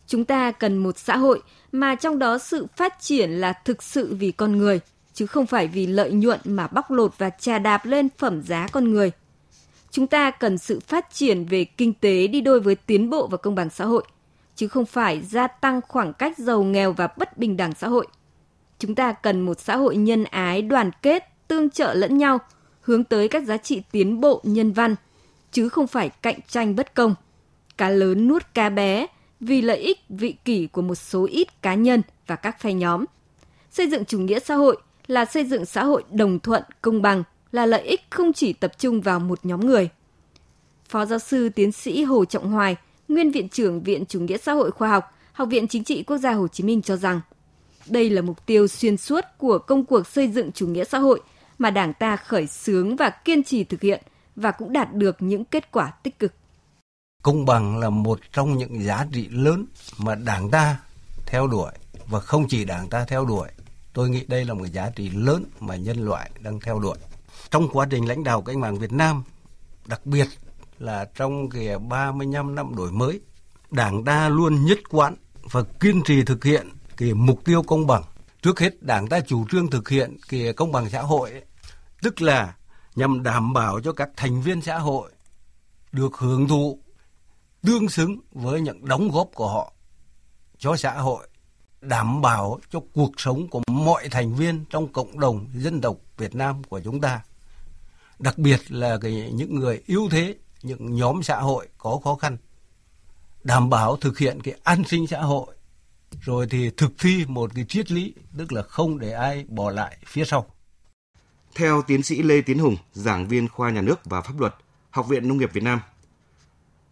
Chúng 0.07 0.25
ta 0.25 0.51
cần 0.51 0.77
một 0.77 0.98
xã 0.98 1.18
hội 1.18 1.42
mà 1.71 1.95
trong 1.95 2.19
đó 2.19 2.38
sự 2.38 2.68
phát 2.75 3.01
triển 3.01 3.31
là 3.31 3.53
thực 3.53 3.83
sự 3.83 4.15
vì 4.15 4.31
con 4.31 4.57
người, 4.57 4.80
chứ 5.13 5.25
không 5.25 5.45
phải 5.45 5.68
vì 5.68 5.88
lợi 5.88 6.12
nhuận 6.12 6.39
mà 6.44 6.68
bóc 6.68 6.92
lột 6.92 7.18
và 7.18 7.30
trà 7.30 7.59
đạp 7.59 7.86
lên 7.86 8.07
phẩm 8.18 8.42
giá 8.42 8.68
con 8.71 8.92
người. 8.92 9.12
Chúng 9.92 10.07
ta 10.07 10.31
cần 10.31 10.57
sự 10.57 10.80
phát 10.80 11.13
triển 11.13 11.45
về 11.45 11.65
kinh 11.65 11.94
tế 11.94 12.27
đi 12.27 12.42
đôi 12.42 12.59
với 12.59 12.75
tiến 12.75 13.09
bộ 13.09 13.27
và 13.27 13.38
công 13.38 13.56
bằng 13.56 13.69
xã 13.69 13.86
hội, 13.86 14.03
chứ 14.56 14.68
không 14.68 14.86
phải 14.86 15.21
gia 15.21 15.48
tăng 15.48 15.81
khoảng 15.88 16.13
cách 16.13 16.38
giàu 16.38 16.63
nghèo 16.63 16.94
và 16.94 17.07
bất 17.18 17.38
bình 17.38 17.57
đẳng 17.57 17.74
xã 17.74 17.88
hội. 17.88 18.07
Chúng 18.80 18.95
ta 18.95 19.12
cần 19.12 19.42
một 19.42 19.59
xã 19.59 19.77
hội 19.77 19.95
nhân 19.95 20.24
ái, 20.24 20.62
đoàn 20.62 20.92
kết, 21.01 21.24
tương 21.47 21.69
trợ 21.69 21.94
lẫn 21.94 22.18
nhau, 22.18 22.39
hướng 22.81 23.04
tới 23.04 23.27
các 23.27 23.44
giá 23.44 23.57
trị 23.57 23.81
tiến 23.92 24.21
bộ 24.21 24.42
nhân 24.44 24.71
văn, 24.71 24.95
chứ 25.51 25.69
không 25.69 25.88
phải 25.88 26.09
cạnh 26.09 26.39
tranh 26.47 26.75
bất 26.75 26.94
công. 26.94 27.15
Cá 27.77 27.89
lớn 27.89 28.27
nuốt 28.27 28.44
cá 28.54 28.69
bé, 28.69 29.07
vì 29.42 29.62
lợi 29.62 29.78
ích 29.78 30.00
vị 30.10 30.36
kỷ 30.46 30.68
của 30.68 30.82
một 30.82 30.96
số 30.96 31.28
ít 31.32 31.62
cá 31.62 31.76
nhân 31.76 32.02
và 32.28 32.36
các 32.36 32.62
phe 32.62 32.74
nhóm. 32.74 33.06
Xây 33.72 33.90
dựng 33.90 34.06
chủ 34.06 34.20
nghĩa 34.20 34.40
xã 34.40 34.56
hội 34.56 34.78
là 35.08 35.26
xây 35.26 35.46
dựng 35.46 35.66
xã 35.66 35.84
hội 35.84 36.04
đồng 36.12 36.40
thuận, 36.40 36.64
công 36.82 37.02
bằng, 37.02 37.24
là 37.52 37.66
lợi 37.66 37.82
ích 37.82 38.02
không 38.10 38.34
chỉ 38.34 38.54
tập 38.54 38.72
trung 38.80 39.02
vào 39.02 39.20
một 39.20 39.40
nhóm 39.44 39.66
người. 39.66 39.90
Phó 40.90 41.06
giáo 41.06 41.20
sư 41.20 41.50
tiến 41.50 41.72
sĩ 41.72 42.04
Hồ 42.04 42.26
Trọng 42.26 42.52
Hoài, 42.52 42.76
nguyên 43.08 43.32
viện 43.32 43.50
trưởng 43.50 43.84
Viện 43.84 44.06
Chủ 44.06 44.20
nghĩa 44.20 44.38
xã 44.38 44.54
hội 44.54 44.72
khoa 44.72 44.90
học, 44.90 45.18
Học 45.34 45.48
viện 45.52 45.68
Chính 45.68 45.84
trị 45.84 46.04
Quốc 46.04 46.18
gia 46.18 46.32
Hồ 46.32 46.48
Chí 46.48 46.64
Minh 46.64 46.82
cho 46.82 46.96
rằng, 46.96 47.22
đây 47.86 48.10
là 48.10 48.22
mục 48.22 48.46
tiêu 48.46 48.68
xuyên 48.68 48.98
suốt 48.98 49.26
của 49.38 49.60
công 49.60 49.86
cuộc 49.86 50.08
xây 50.08 50.28
dựng 50.28 50.52
chủ 50.52 50.68
nghĩa 50.68 50.84
xã 50.84 51.00
hội 51.00 51.22
mà 51.58 51.72
Đảng 51.72 51.94
ta 51.94 52.16
khởi 52.16 52.48
xướng 52.48 52.96
và 52.96 53.10
kiên 53.10 53.44
trì 53.44 53.64
thực 53.64 53.82
hiện 53.82 54.02
và 54.36 54.52
cũng 54.52 54.74
đạt 54.74 54.94
được 54.94 55.16
những 55.20 55.46
kết 55.46 55.72
quả 55.72 55.92
tích 56.04 56.20
cực. 56.20 56.34
Công 57.21 57.45
bằng 57.45 57.77
là 57.77 57.89
một 57.89 58.19
trong 58.33 58.57
những 58.57 58.83
giá 58.83 59.07
trị 59.12 59.27
lớn 59.29 59.65
mà 59.97 60.15
Đảng 60.15 60.50
ta 60.50 60.79
theo 61.25 61.47
đuổi 61.47 61.71
và 62.07 62.19
không 62.19 62.47
chỉ 62.47 62.65
Đảng 62.65 62.89
ta 62.89 63.06
theo 63.06 63.25
đuổi. 63.25 63.47
Tôi 63.94 64.09
nghĩ 64.09 64.25
đây 64.27 64.45
là 64.45 64.53
một 64.53 64.65
giá 64.65 64.89
trị 64.89 65.09
lớn 65.09 65.45
mà 65.59 65.75
nhân 65.75 66.06
loại 66.06 66.31
đang 66.39 66.59
theo 66.59 66.79
đuổi. 66.79 66.97
Trong 67.51 67.68
quá 67.73 67.88
trình 67.89 68.07
lãnh 68.07 68.23
đạo 68.23 68.41
cách 68.41 68.57
mạng 68.57 68.79
Việt 68.79 68.91
Nam, 68.91 69.23
đặc 69.85 70.06
biệt 70.06 70.27
là 70.79 71.06
trong 71.15 71.50
cái 71.50 71.79
35 71.79 72.56
năm 72.56 72.75
đổi 72.75 72.91
mới, 72.91 73.21
Đảng 73.71 74.03
ta 74.03 74.29
luôn 74.29 74.65
nhất 74.65 74.79
quán 74.89 75.15
và 75.51 75.63
kiên 75.63 76.01
trì 76.06 76.23
thực 76.23 76.44
hiện 76.44 76.69
cái 76.97 77.13
mục 77.13 77.45
tiêu 77.45 77.63
công 77.63 77.88
bằng. 77.88 78.03
Trước 78.41 78.59
hết, 78.59 78.83
Đảng 78.83 79.07
ta 79.07 79.19
chủ 79.19 79.45
trương 79.51 79.69
thực 79.69 79.89
hiện 79.89 80.18
cái 80.29 80.53
công 80.53 80.71
bằng 80.71 80.89
xã 80.89 81.01
hội, 81.01 81.41
tức 82.01 82.21
là 82.21 82.56
nhằm 82.95 83.23
đảm 83.23 83.53
bảo 83.53 83.79
cho 83.79 83.94
các 83.94 84.09
thành 84.15 84.41
viên 84.41 84.62
xã 84.62 84.77
hội 84.77 85.12
được 85.91 86.15
hưởng 86.18 86.47
thụ 86.47 86.79
tương 87.62 87.90
xứng 87.90 88.19
với 88.31 88.62
những 88.62 88.86
đóng 88.86 89.12
góp 89.12 89.30
của 89.34 89.48
họ 89.48 89.74
cho 90.58 90.75
xã 90.75 90.94
hội, 90.94 91.28
đảm 91.81 92.22
bảo 92.22 92.60
cho 92.72 92.80
cuộc 92.94 93.12
sống 93.18 93.48
của 93.48 93.62
mọi 93.68 94.10
thành 94.10 94.36
viên 94.36 94.66
trong 94.69 94.94
cộng 94.94 95.19
đồng 95.19 95.48
dân 95.54 95.81
tộc 95.81 95.98
Việt 96.18 96.36
Nam 96.36 96.63
của 96.63 96.81
chúng 96.84 97.02
ta. 97.02 97.22
Đặc 98.19 98.38
biệt 98.38 98.72
là 98.72 98.98
cái, 99.02 99.31
những 99.34 99.56
người 99.56 99.81
yếu 99.86 100.08
thế, 100.12 100.36
những 100.63 100.96
nhóm 100.96 101.24
xã 101.24 101.40
hội 101.40 101.68
có 101.78 102.00
khó 102.04 102.16
khăn. 102.16 102.38
Đảm 103.44 103.69
bảo 103.69 103.98
thực 103.98 104.18
hiện 104.18 104.42
cái 104.42 104.54
an 104.64 104.84
sinh 104.88 105.07
xã 105.07 105.22
hội, 105.22 105.56
rồi 106.22 106.48
thì 106.50 106.69
thực 106.78 106.92
thi 107.00 107.25
một 107.28 107.52
cái 107.56 107.66
triết 107.69 107.92
lý, 107.92 108.14
tức 108.38 108.52
là 108.52 108.62
không 108.62 109.00
để 109.00 109.12
ai 109.12 109.46
bỏ 109.48 109.72
lại 109.72 109.98
phía 110.06 110.25
sau. 110.25 110.46
Theo 111.56 111.81
tiến 111.88 112.04
sĩ 112.04 112.24
Lê 112.24 112.42
Tiến 112.42 112.60
Hùng, 112.60 112.75
giảng 112.94 113.28
viên 113.28 113.48
khoa 113.48 113.69
nhà 113.69 113.81
nước 113.81 114.06
và 114.06 114.22
pháp 114.22 114.40
luật, 114.40 114.56
Học 114.90 115.07
viện 115.07 115.28
Nông 115.28 115.38
nghiệp 115.38 115.54
Việt 115.54 115.64
Nam, 115.64 115.80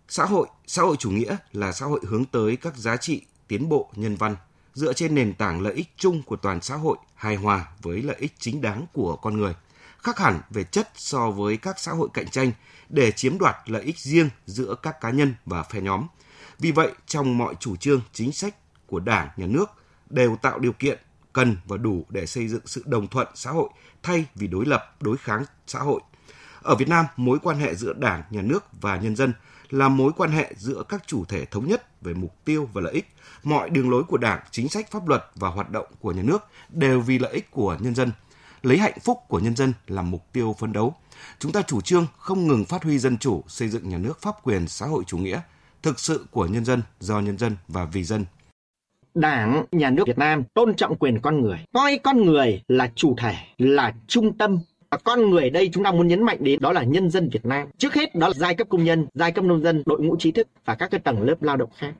Xã 0.09 0.25
hội, 0.25 0.47
xã 0.67 0.81
hội 0.81 0.95
chủ 1.00 1.11
nghĩa 1.11 1.38
là 1.51 1.71
xã 1.71 1.85
hội 1.85 2.00
hướng 2.07 2.25
tới 2.25 2.56
các 2.56 2.77
giá 2.77 2.97
trị 2.97 3.21
tiến 3.47 3.69
bộ 3.69 3.89
nhân 3.95 4.15
văn 4.15 4.35
dựa 4.73 4.94
trên 4.94 5.15
nền 5.15 5.33
tảng 5.33 5.61
lợi 5.61 5.73
ích 5.73 5.88
chung 5.97 6.23
của 6.23 6.35
toàn 6.35 6.61
xã 6.61 6.75
hội 6.75 6.97
hài 7.15 7.35
hòa 7.35 7.67
với 7.81 8.01
lợi 8.01 8.15
ích 8.19 8.33
chính 8.39 8.61
đáng 8.61 8.85
của 8.94 9.15
con 9.15 9.38
người, 9.38 9.53
khác 9.98 10.19
hẳn 10.19 10.41
về 10.50 10.63
chất 10.63 10.89
so 10.95 11.31
với 11.31 11.57
các 11.57 11.79
xã 11.79 11.91
hội 11.91 12.10
cạnh 12.13 12.29
tranh 12.29 12.51
để 12.89 13.12
chiếm 13.12 13.38
đoạt 13.38 13.55
lợi 13.65 13.81
ích 13.84 14.00
riêng 14.00 14.29
giữa 14.45 14.75
các 14.84 15.01
cá 15.01 15.10
nhân 15.10 15.34
và 15.45 15.63
phe 15.63 15.81
nhóm. 15.81 16.07
Vì 16.60 16.72
vậy, 16.72 16.91
trong 17.05 17.38
mọi 17.38 17.55
chủ 17.60 17.75
trương, 17.75 18.01
chính 18.13 18.31
sách 18.31 18.55
của 18.88 19.00
Đảng, 19.00 19.29
Nhà 19.38 19.45
nước 19.48 19.69
đều 20.10 20.36
tạo 20.36 20.60
điều 20.60 20.74
kiện 20.74 21.00
cần 21.34 21.57
và 21.65 21.77
đủ 21.77 22.05
để 22.10 22.25
xây 22.25 22.48
dựng 22.48 22.62
sự 22.65 22.84
đồng 22.86 23.07
thuận 23.07 23.27
xã 23.36 23.51
hội 23.51 23.69
thay 24.03 24.25
vì 24.36 24.48
đối 24.48 24.65
lập, 24.65 24.95
đối 25.01 25.17
kháng 25.17 25.45
xã 25.67 25.79
hội. 25.79 26.01
Ở 26.62 26.75
Việt 26.75 26.88
Nam, 26.88 27.05
mối 27.17 27.39
quan 27.43 27.60
hệ 27.60 27.75
giữa 27.75 27.93
Đảng, 27.93 28.24
Nhà 28.29 28.41
nước 28.41 28.63
và 28.81 28.98
nhân 28.98 29.15
dân 29.15 29.34
là 29.69 29.89
mối 29.89 30.11
quan 30.17 30.31
hệ 30.31 30.53
giữa 30.57 30.83
các 30.89 31.03
chủ 31.07 31.25
thể 31.25 31.45
thống 31.45 31.67
nhất 31.67 32.01
về 32.01 32.13
mục 32.13 32.45
tiêu 32.45 32.69
và 32.73 32.81
lợi 32.81 32.93
ích. 32.93 33.07
Mọi 33.43 33.69
đường 33.69 33.89
lối 33.89 34.03
của 34.03 34.17
Đảng, 34.17 34.39
chính 34.51 34.69
sách 34.69 34.91
pháp 34.91 35.07
luật 35.07 35.25
và 35.35 35.49
hoạt 35.49 35.71
động 35.71 35.88
của 35.99 36.11
nhà 36.11 36.21
nước 36.23 36.43
đều 36.69 37.01
vì 37.01 37.19
lợi 37.19 37.33
ích 37.33 37.51
của 37.51 37.77
nhân 37.79 37.95
dân, 37.95 38.11
lấy 38.63 38.77
hạnh 38.77 38.99
phúc 39.03 39.17
của 39.27 39.39
nhân 39.39 39.55
dân 39.55 39.73
làm 39.88 40.11
mục 40.11 40.25
tiêu 40.33 40.55
phấn 40.59 40.73
đấu. 40.73 40.95
Chúng 41.39 41.51
ta 41.51 41.61
chủ 41.61 41.81
trương 41.81 42.07
không 42.17 42.47
ngừng 42.47 42.65
phát 42.65 42.83
huy 42.83 42.99
dân 42.99 43.17
chủ, 43.17 43.43
xây 43.47 43.69
dựng 43.69 43.89
nhà 43.89 43.97
nước 43.97 44.21
pháp 44.21 44.35
quyền 44.43 44.67
xã 44.67 44.85
hội 44.85 45.03
chủ 45.07 45.17
nghĩa, 45.17 45.41
thực 45.83 45.99
sự 45.99 46.25
của 46.31 46.45
nhân 46.45 46.65
dân, 46.65 46.81
do 46.99 47.19
nhân 47.19 47.38
dân 47.38 47.55
và 47.67 47.85
vì 47.85 48.03
dân. 48.03 48.25
Đảng, 49.13 49.65
nhà 49.71 49.89
nước 49.89 50.03
Việt 50.07 50.17
Nam 50.17 50.43
tôn 50.53 50.75
trọng 50.75 50.95
quyền 50.95 51.19
con 51.21 51.41
người, 51.41 51.59
coi 51.73 51.99
con 52.03 52.25
người 52.25 52.63
là 52.67 52.91
chủ 52.95 53.15
thể, 53.17 53.35
là 53.57 53.93
trung 54.07 54.38
tâm 54.38 54.57
con 54.98 55.29
người 55.29 55.50
đây 55.50 55.69
chúng 55.74 55.84
ta 55.84 55.91
muốn 55.91 56.08
nhấn 56.08 56.24
mạnh 56.24 56.38
đến 56.39 56.60
đó 56.62 56.72
là 56.72 56.84
nhân 56.84 57.10
dân 57.10 57.29
Việt 57.29 57.46
Nam. 57.46 57.67
Trước 57.77 57.93
hết 57.93 58.15
đó 58.15 58.27
là 58.27 58.34
giai 58.34 58.55
cấp 58.55 58.67
công 58.69 58.84
nhân, 58.84 59.08
giai 59.13 59.31
cấp 59.31 59.46
nông 59.46 59.63
dân, 59.63 59.84
đội 59.86 60.00
ngũ 60.01 60.15
trí 60.15 60.31
thức 60.31 60.48
và 60.65 60.75
các 60.75 60.91
cái 60.91 61.00
tầng 61.00 61.22
lớp 61.22 61.43
lao 61.43 61.58
động 61.58 61.69
khác. 61.77 61.93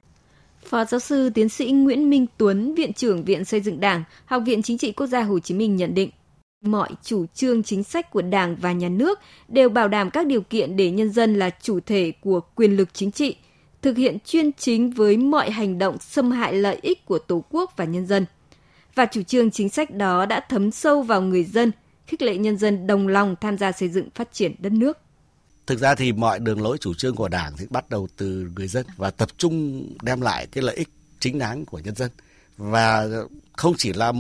Phó 0.66 0.86
giáo 0.86 1.00
sư 1.00 1.30
tiến 1.30 1.50
sĩ 1.50 1.72
Nguyễn 1.72 2.10
Minh 2.10 2.26
Tuấn, 2.38 2.76
Viện 2.76 2.94
trưởng 2.94 3.24
Viện 3.24 3.46
Xây 3.46 3.62
dựng 3.62 3.80
Đảng, 3.80 4.04
Học 4.26 4.44
viện 4.46 4.62
Chính 4.62 4.78
trị 4.78 4.92
Quốc 4.92 5.08
gia 5.08 5.22
Hồ 5.22 5.40
Chí 5.40 5.54
Minh 5.54 5.76
nhận 5.76 5.94
định, 5.94 6.10
mọi 6.62 6.90
chủ 7.04 7.26
trương 7.34 7.64
chính 7.64 7.84
sách 7.84 8.12
của 8.12 8.22
Đảng 8.22 8.56
và 8.56 8.72
Nhà 8.72 8.90
nước 8.90 9.20
đều 9.48 9.70
bảo 9.70 9.88
đảm 9.88 10.10
các 10.10 10.28
điều 10.28 10.42
kiện 10.42 10.76
để 10.76 10.92
nhân 10.92 11.10
dân 11.10 11.36
là 11.36 11.50
chủ 11.62 11.80
thể 11.80 12.12
của 12.22 12.40
quyền 12.56 12.78
lực 12.78 12.90
chính 12.94 13.12
trị, 13.12 13.36
thực 13.82 13.98
hiện 13.98 14.18
chuyên 14.26 14.52
chính 14.52 14.90
với 14.90 15.18
mọi 15.18 15.52
hành 15.52 15.78
động 15.78 15.98
xâm 16.00 16.32
hại 16.32 16.54
lợi 16.54 16.80
ích 16.82 17.06
của 17.06 17.20
Tổ 17.20 17.44
quốc 17.50 17.74
và 17.78 17.86
nhân 17.86 18.06
dân. 18.06 18.26
Và 18.96 19.06
chủ 19.06 19.22
trương 19.24 19.52
chính 19.52 19.70
sách 19.70 19.92
đó 19.92 20.26
đã 20.26 20.40
thấm 20.40 20.72
sâu 20.72 21.02
vào 21.02 21.22
người 21.22 21.44
dân, 21.44 21.72
khích 22.10 22.22
lệ 22.22 22.38
nhân 22.38 22.58
dân 22.58 22.88
đồng 22.88 23.08
lòng 23.08 23.36
tham 23.42 23.58
gia 23.58 23.72
xây 23.72 23.90
dựng 23.90 24.10
phát 24.16 24.30
triển 24.34 24.56
đất 24.60 24.72
nước. 24.72 24.98
Thực 25.68 25.80
ra 25.80 25.96
thì 25.96 26.12
mọi 26.12 26.40
đường 26.40 26.62
lối 26.62 26.78
chủ 26.78 26.94
trương 26.94 27.16
của 27.16 27.28
Đảng 27.28 27.58
thì 27.58 27.66
bắt 27.70 27.90
đầu 27.90 28.08
từ 28.18 28.50
người 28.56 28.68
dân 28.68 28.86
và 28.98 29.12
tập 29.12 29.30
trung 29.38 29.86
đem 30.02 30.22
lại 30.22 30.48
cái 30.52 30.64
lợi 30.64 30.76
ích 30.76 30.90
chính 31.20 31.40
đáng 31.40 31.66
của 31.66 31.80
nhân 31.80 31.96
dân 31.96 32.12
và 32.58 33.08
không 33.54 33.74
chỉ 33.78 33.94
là 33.94 34.12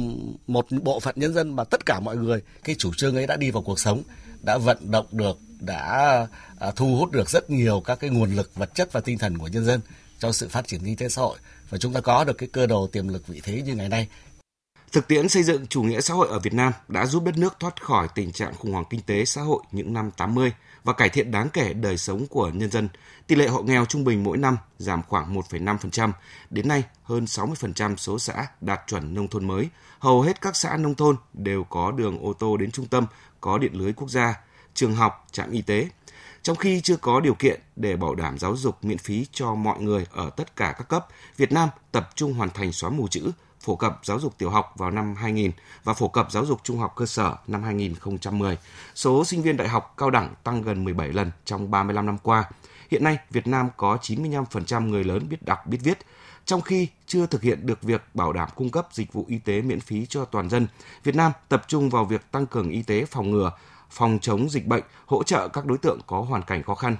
một 0.48 0.65
bộ 0.84 1.00
phận 1.00 1.15
nhân 1.17 1.34
dân 1.34 1.55
mà 1.55 1.63
tất 1.63 1.86
cả 1.86 2.00
mọi 2.00 2.17
người, 2.17 2.41
cái 2.63 2.75
chủ 2.79 2.93
trương 2.93 3.15
ấy 3.15 3.27
đã 3.27 3.36
đi 3.38 3.51
vào 3.51 3.63
cuộc 3.63 3.79
sống, 3.79 4.01
đã 4.41 4.58
vận 4.58 4.91
động 4.91 5.05
được, 5.12 5.38
đã 5.60 6.27
à, 6.60 6.72
thu 6.75 6.96
hút 6.96 7.12
được 7.12 7.29
rất 7.29 7.50
nhiều 7.50 7.81
các 7.86 8.00
cái 8.00 8.10
nguồn 8.10 8.36
lực, 8.36 8.55
vật 8.55 8.75
chất 8.75 8.91
và 8.91 9.00
tinh 9.00 9.17
thần 9.17 9.38
của 9.38 9.48
nhân 9.48 9.65
dân 9.65 9.81
cho 10.19 10.31
sự 10.31 10.48
phát 10.48 10.67
triển 10.67 10.81
kinh 10.86 10.96
tế 10.96 11.10
xã 11.10 11.22
hội 11.22 11.38
và 11.69 11.77
chúng 11.77 11.93
ta 11.93 12.01
có 12.01 12.24
được 12.24 12.38
cái 12.38 12.50
cơ 12.51 12.67
đồ 12.67 12.88
tiềm 12.88 13.08
lực 13.08 13.27
vị 13.27 13.41
thế 13.43 13.62
như 13.62 13.75
ngày 13.75 13.89
nay. 13.89 14.08
Thực 14.91 15.08
tiễn 15.08 15.29
xây 15.29 15.43
dựng 15.43 15.67
chủ 15.67 15.84
nghĩa 15.84 16.01
xã 16.01 16.13
hội 16.13 16.27
ở 16.27 16.39
Việt 16.39 16.53
Nam 16.53 16.74
đã 16.88 17.05
giúp 17.05 17.24
đất 17.24 17.38
nước 17.38 17.60
thoát 17.60 17.84
khỏi 17.84 18.08
tình 18.15 18.31
trạng 18.31 18.53
khủng 18.55 18.72
hoảng 18.72 18.86
kinh 18.89 19.01
tế 19.01 19.25
xã 19.25 19.41
hội 19.41 19.63
những 19.72 19.93
năm 19.93 20.12
80 20.12 20.53
và 20.84 20.93
cải 20.93 21.10
thiện 21.10 21.31
đáng 21.31 21.50
kể 21.53 21.74
đời 21.74 21.98
sống 21.98 22.27
của 22.27 22.50
nhân 22.50 22.72
dân. 22.72 22.89
Tỷ 23.27 23.36
lệ 23.36 23.48
hộ 23.48 23.63
nghèo 23.63 23.86
trung 23.86 24.03
bình 24.03 24.24
mỗi 24.24 24.38
năm 24.38 24.58
giảm 24.77 25.01
khoảng 25.08 25.36
1,5%. 25.36 26.12
Đến 26.50 26.67
nay, 26.67 26.84
hơn 27.03 27.25
60% 27.25 27.96
số 27.96 28.19
xã 28.19 28.48
đạt 28.62 28.81
chuẩn 28.88 29.13
nông 29.13 29.27
thôn 29.27 29.48
mới. 29.48 29.69
Hầu 30.00 30.22
hết 30.22 30.41
các 30.41 30.55
xã 30.55 30.77
nông 30.77 30.96
thôn 30.96 31.15
đều 31.34 31.63
có 31.63 31.91
đường 31.91 32.19
ô 32.25 32.34
tô 32.34 32.58
đến 32.58 32.72
trung 32.72 32.88
tâm, 32.88 33.05
có 33.41 33.58
điện 33.58 33.72
lưới 33.74 33.93
quốc 33.93 34.10
gia, 34.10 34.36
trường 34.74 34.96
học, 34.96 35.27
trạm 35.31 35.51
y 35.51 35.62
tế. 35.62 35.89
Trong 36.41 36.55
khi 36.55 36.81
chưa 36.81 36.98
có 36.98 37.19
điều 37.19 37.34
kiện 37.34 37.62
để 37.75 37.96
bảo 37.96 38.15
đảm 38.15 38.39
giáo 38.39 38.55
dục 38.55 38.86
miễn 38.86 38.98
phí 38.98 39.25
cho 39.31 39.55
mọi 39.55 39.81
người 39.81 40.05
ở 40.12 40.29
tất 40.29 40.55
cả 40.55 40.75
các 40.77 40.89
cấp, 40.89 41.08
Việt 41.38 41.51
Nam 41.51 41.69
tập 41.91 42.10
trung 42.15 42.34
hoàn 42.34 42.50
thành 42.50 42.72
xóa 42.72 42.89
mù 42.89 43.08
chữ, 43.08 43.31
phổ 43.59 43.75
cập 43.75 43.99
giáo 44.03 44.19
dục 44.19 44.37
tiểu 44.37 44.49
học 44.49 44.73
vào 44.77 44.91
năm 44.91 45.15
2000 45.15 45.51
và 45.83 45.93
phổ 45.93 46.07
cập 46.07 46.31
giáo 46.31 46.45
dục 46.45 46.59
trung 46.63 46.79
học 46.79 46.93
cơ 46.95 47.05
sở 47.05 47.35
năm 47.47 47.63
2010. 47.63 48.57
Số 48.95 49.25
sinh 49.25 49.41
viên 49.41 49.57
đại 49.57 49.67
học 49.67 49.93
cao 49.97 50.09
đẳng 50.09 50.33
tăng 50.43 50.61
gần 50.61 50.83
17 50.83 51.07
lần 51.07 51.31
trong 51.45 51.71
35 51.71 52.05
năm 52.05 52.17
qua. 52.23 52.49
Hiện 52.91 53.03
nay, 53.03 53.17
Việt 53.29 53.47
Nam 53.47 53.69
có 53.77 53.97
95% 54.01 54.89
người 54.89 55.03
lớn 55.03 55.29
biết 55.29 55.45
đọc 55.45 55.67
biết 55.67 55.77
viết, 55.83 55.97
trong 56.45 56.61
khi 56.61 56.87
chưa 57.07 57.25
thực 57.25 57.41
hiện 57.41 57.65
được 57.65 57.83
việc 57.83 58.01
bảo 58.13 58.33
đảm 58.33 58.49
cung 58.55 58.69
cấp 58.69 58.87
dịch 58.91 59.13
vụ 59.13 59.25
y 59.27 59.37
tế 59.37 59.61
miễn 59.61 59.79
phí 59.79 60.05
cho 60.05 60.25
toàn 60.25 60.49
dân. 60.49 60.67
Việt 61.03 61.15
Nam 61.15 61.31
tập 61.49 61.63
trung 61.67 61.89
vào 61.89 62.05
việc 62.05 62.31
tăng 62.31 62.45
cường 62.45 62.69
y 62.69 62.81
tế 62.81 63.05
phòng 63.05 63.31
ngừa, 63.31 63.51
phòng 63.89 64.19
chống 64.21 64.49
dịch 64.49 64.67
bệnh, 64.67 64.83
hỗ 65.05 65.23
trợ 65.23 65.47
các 65.47 65.65
đối 65.65 65.77
tượng 65.77 65.99
có 66.07 66.21
hoàn 66.21 66.43
cảnh 66.43 66.63
khó 66.63 66.75
khăn. 66.75 66.97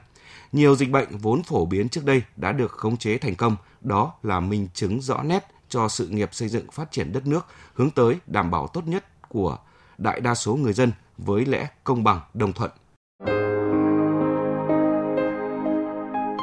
Nhiều 0.52 0.76
dịch 0.76 0.90
bệnh 0.90 1.18
vốn 1.18 1.44
phổ 1.44 1.66
biến 1.66 1.90
trước 1.90 2.06
đây 2.06 2.22
đã 2.36 2.52
được 2.52 2.72
khống 2.72 2.98
chế 2.98 3.18
thành 3.18 3.36
công, 3.36 3.56
đó 3.82 4.14
là 4.24 4.40
minh 4.40 4.68
chứng 4.74 5.02
rõ 5.02 5.24
nét 5.24 5.48
cho 5.70 5.88
sự 5.88 6.08
nghiệp 6.08 6.30
xây 6.32 6.50
dựng 6.50 6.72
phát 6.72 6.92
triển 6.92 7.14
đất 7.14 7.28
nước 7.28 7.46
hướng 7.74 7.92
tới 7.92 8.18
đảm 8.28 8.52
bảo 8.52 8.68
tốt 8.68 8.88
nhất 8.88 9.30
của 9.30 9.58
đại 9.98 10.20
đa 10.20 10.36
số 10.36 10.56
người 10.56 10.74
dân 10.74 10.92
với 11.18 11.46
lẽ 11.46 11.68
công 11.84 12.04
bằng, 12.04 12.20
đồng 12.34 12.54
thuận. 12.54 12.72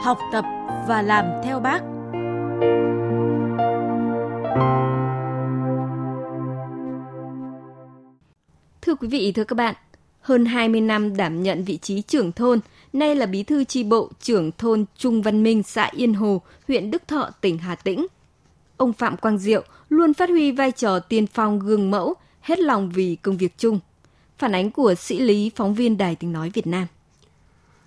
Học 0.05 0.19
tập 0.33 0.45
và 0.89 1.03
làm 1.03 1.25
theo 1.45 1.61
bác. 1.61 1.81
Thưa 8.83 8.95
quý 8.95 9.09
vị, 9.09 9.33
thưa 9.33 9.45
các 9.45 9.55
bạn, 9.55 9.75
hơn 10.21 10.45
20 10.45 10.81
năm 10.81 11.17
đảm 11.17 11.43
nhận 11.43 11.65
vị 11.65 11.77
trí 11.77 12.03
trưởng 12.03 12.33
thôn, 12.33 12.61
nay 12.93 13.15
là 13.15 13.27
bí 13.27 13.43
thư 13.43 13.65
tri 13.65 13.85
bộ 13.85 14.11
trưởng 14.21 14.51
thôn 14.59 14.85
Trung 14.97 15.23
Văn 15.23 15.43
Minh, 15.43 15.63
xã 15.63 15.91
Yên 15.93 16.15
Hồ, 16.15 16.43
huyện 16.69 16.91
Đức 16.91 17.09
Thọ, 17.09 17.31
tỉnh 17.41 17.59
Hà 17.59 17.75
Tĩnh. 17.75 18.07
Ông 18.77 18.93
Phạm 18.93 19.17
Quang 19.17 19.39
Diệu 19.39 19.63
luôn 19.89 20.15
phát 20.15 20.29
huy 20.29 20.53
vai 20.53 20.73
trò 20.73 20.99
tiên 20.99 21.27
phong 21.27 21.59
gương 21.59 21.91
mẫu, 21.91 22.15
hết 22.41 22.59
lòng 22.59 22.91
vì 22.91 23.17
công 23.17 23.37
việc 23.37 23.59
chung. 23.59 23.81
Phản 24.39 24.53
ánh 24.55 24.71
của 24.71 24.95
sĩ 24.95 25.19
lý 25.19 25.51
phóng 25.57 25.75
viên 25.75 25.99
Đài 25.99 26.15
Tiếng 26.15 26.33
Nói 26.33 26.51
Việt 26.55 26.67
Nam. 26.67 26.87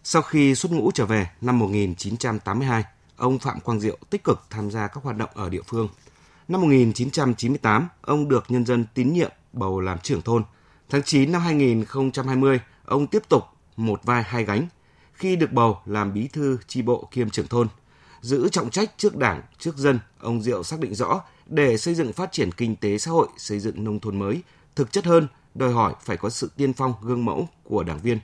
Sau 0.03 0.21
khi 0.21 0.55
xuất 0.55 0.71
ngũ 0.71 0.91
trở 0.91 1.05
về 1.05 1.29
năm 1.41 1.59
1982, 1.59 2.83
ông 3.17 3.39
Phạm 3.39 3.59
Quang 3.59 3.79
Diệu 3.79 3.97
tích 4.09 4.23
cực 4.23 4.41
tham 4.49 4.71
gia 4.71 4.87
các 4.87 5.03
hoạt 5.03 5.17
động 5.17 5.29
ở 5.33 5.49
địa 5.49 5.61
phương. 5.67 5.87
Năm 6.47 6.61
1998, 6.61 7.87
ông 8.01 8.29
được 8.29 8.43
nhân 8.47 8.65
dân 8.65 8.85
tín 8.93 9.13
nhiệm 9.13 9.31
bầu 9.53 9.79
làm 9.79 9.99
trưởng 9.99 10.21
thôn. 10.21 10.43
Tháng 10.89 11.03
9 11.03 11.31
năm 11.31 11.41
2020, 11.41 12.59
ông 12.85 13.07
tiếp 13.07 13.23
tục 13.29 13.43
một 13.77 14.03
vai 14.03 14.23
hai 14.23 14.45
gánh 14.45 14.67
khi 15.13 15.35
được 15.35 15.51
bầu 15.51 15.79
làm 15.85 16.13
bí 16.13 16.27
thư 16.27 16.57
tri 16.67 16.81
bộ 16.81 17.07
kiêm 17.11 17.29
trưởng 17.29 17.47
thôn. 17.47 17.67
Giữ 18.21 18.49
trọng 18.49 18.69
trách 18.69 18.93
trước 18.97 19.15
đảng, 19.15 19.41
trước 19.57 19.77
dân, 19.77 19.99
ông 20.19 20.41
Diệu 20.41 20.63
xác 20.63 20.79
định 20.79 20.95
rõ 20.95 21.21
để 21.45 21.77
xây 21.77 21.95
dựng 21.95 22.13
phát 22.13 22.31
triển 22.31 22.51
kinh 22.51 22.75
tế 22.75 22.97
xã 22.97 23.11
hội, 23.11 23.27
xây 23.37 23.59
dựng 23.59 23.83
nông 23.83 23.99
thôn 23.99 24.19
mới, 24.19 24.41
thực 24.75 24.91
chất 24.91 25.05
hơn, 25.05 25.27
đòi 25.55 25.73
hỏi 25.73 25.93
phải 26.01 26.17
có 26.17 26.29
sự 26.29 26.51
tiên 26.55 26.73
phong 26.73 26.93
gương 27.01 27.25
mẫu 27.25 27.47
của 27.63 27.83
đảng 27.83 27.99
viên. 27.99 28.19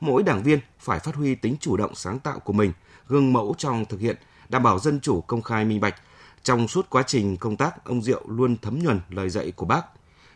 Mỗi 0.00 0.22
đảng 0.22 0.42
viên 0.42 0.58
phải 0.78 0.98
phát 0.98 1.14
huy 1.14 1.34
tính 1.34 1.56
chủ 1.60 1.76
động 1.76 1.94
sáng 1.94 2.18
tạo 2.18 2.38
của 2.38 2.52
mình, 2.52 2.72
gương 3.08 3.32
mẫu 3.32 3.54
trong 3.58 3.84
thực 3.84 4.00
hiện, 4.00 4.16
đảm 4.48 4.62
bảo 4.62 4.78
dân 4.78 5.00
chủ 5.00 5.20
công 5.20 5.42
khai 5.42 5.64
minh 5.64 5.80
bạch. 5.80 5.94
Trong 6.42 6.68
suốt 6.68 6.90
quá 6.90 7.02
trình 7.06 7.36
công 7.36 7.56
tác, 7.56 7.84
ông 7.84 8.02
Diệu 8.02 8.22
luôn 8.26 8.56
thấm 8.62 8.78
nhuần 8.78 9.00
lời 9.10 9.30
dạy 9.30 9.50
của 9.50 9.66
bác. 9.66 9.82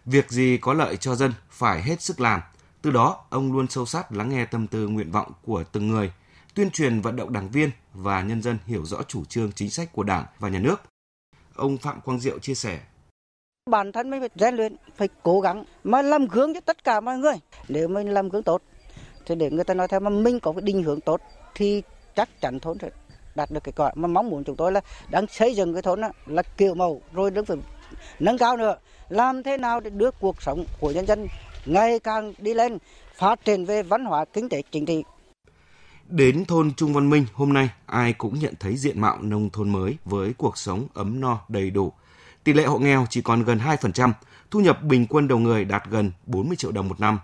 Việc 0.06 0.30
gì 0.30 0.58
có 0.60 0.74
lợi 0.74 0.96
cho 0.96 1.14
dân 1.14 1.32
phải 1.50 1.82
hết 1.82 2.02
sức 2.02 2.20
làm. 2.20 2.40
Từ 2.82 2.90
đó, 2.90 3.24
ông 3.30 3.52
luôn 3.52 3.68
sâu 3.68 3.86
sát 3.86 4.12
lắng 4.12 4.28
nghe 4.28 4.44
tâm 4.44 4.66
tư 4.66 4.88
nguyện 4.88 5.10
vọng 5.10 5.32
của 5.42 5.64
từng 5.72 5.88
người, 5.88 6.12
tuyên 6.54 6.70
truyền 6.70 7.00
vận 7.00 7.16
động 7.16 7.32
đảng 7.32 7.50
viên 7.50 7.70
và 7.94 8.22
nhân 8.22 8.42
dân 8.42 8.58
hiểu 8.66 8.84
rõ 8.84 9.02
chủ 9.08 9.24
trương 9.24 9.52
chính 9.52 9.70
sách 9.70 9.92
của 9.92 10.02
Đảng 10.02 10.24
và 10.38 10.48
nhà 10.48 10.58
nước. 10.58 10.76
Ông 11.54 11.78
Phạm 11.78 12.00
Quang 12.00 12.20
Diệu 12.20 12.38
chia 12.38 12.54
sẻ. 12.54 12.80
Bản 13.70 13.92
thân 13.92 14.10
mình 14.10 14.20
phải 14.20 14.28
rèn 14.34 14.54
luyện, 14.54 14.76
phải 14.96 15.08
cố 15.22 15.40
gắng 15.40 15.64
mà 15.84 16.02
làm 16.02 16.26
gương 16.26 16.54
cho 16.54 16.60
tất 16.60 16.84
cả 16.84 17.00
mọi 17.00 17.18
người. 17.18 17.34
Nếu 17.68 17.88
mình 17.88 18.08
làm 18.08 18.28
gương 18.28 18.42
tốt 18.42 18.62
thì 19.26 19.34
để 19.34 19.50
người 19.50 19.64
ta 19.64 19.74
nói 19.74 19.88
theo 19.88 20.00
mà 20.00 20.10
mình 20.10 20.40
có 20.40 20.52
cái 20.52 20.60
định 20.62 20.82
hướng 20.82 21.00
tốt 21.00 21.20
thì 21.54 21.82
chắc 22.16 22.40
chắn 22.40 22.60
thôn 22.60 22.78
sẽ 22.78 22.90
đạt 23.34 23.50
được 23.50 23.64
cái 23.64 23.72
quả 23.76 23.92
mà 23.94 24.08
mong 24.08 24.30
muốn 24.30 24.44
chúng 24.44 24.56
tôi 24.56 24.72
là 24.72 24.80
đang 25.10 25.26
xây 25.26 25.54
dựng 25.54 25.72
cái 25.72 25.82
thôn 25.82 26.00
đó, 26.00 26.08
là 26.26 26.42
kiểu 26.42 26.74
mẫu 26.74 27.02
rồi 27.12 27.30
đứng 27.30 27.44
phải 27.44 27.56
nâng 28.18 28.38
cao 28.38 28.56
nữa 28.56 28.76
làm 29.08 29.42
thế 29.42 29.56
nào 29.56 29.80
để 29.80 29.90
đưa 29.90 30.10
cuộc 30.10 30.42
sống 30.42 30.64
của 30.80 30.90
nhân 30.90 31.06
dân 31.06 31.26
ngày 31.66 31.98
càng 31.98 32.32
đi 32.38 32.54
lên 32.54 32.78
phát 33.14 33.44
triển 33.44 33.64
về 33.64 33.82
văn 33.82 34.04
hóa 34.04 34.24
kinh 34.24 34.48
tế 34.48 34.62
chính 34.70 34.86
trị 34.86 35.04
Đến 36.12 36.44
thôn 36.44 36.74
Trung 36.74 36.94
Văn 36.94 37.10
Minh 37.10 37.26
hôm 37.32 37.52
nay, 37.52 37.70
ai 37.86 38.12
cũng 38.12 38.38
nhận 38.38 38.54
thấy 38.60 38.76
diện 38.76 39.00
mạo 39.00 39.18
nông 39.22 39.50
thôn 39.50 39.70
mới 39.70 39.96
với 40.04 40.32
cuộc 40.38 40.58
sống 40.58 40.86
ấm 40.94 41.20
no 41.20 41.38
đầy 41.48 41.70
đủ. 41.70 41.92
Tỷ 42.44 42.52
lệ 42.52 42.64
hộ 42.64 42.78
nghèo 42.78 43.06
chỉ 43.10 43.22
còn 43.22 43.42
gần 43.42 43.58
2%, 43.58 44.12
thu 44.50 44.60
nhập 44.60 44.82
bình 44.82 45.06
quân 45.06 45.28
đầu 45.28 45.38
người 45.38 45.64
đạt 45.64 45.82
gần 45.90 46.12
40 46.26 46.56
triệu 46.56 46.72
đồng 46.72 46.88
một 46.88 47.00
năm. 47.00 47.18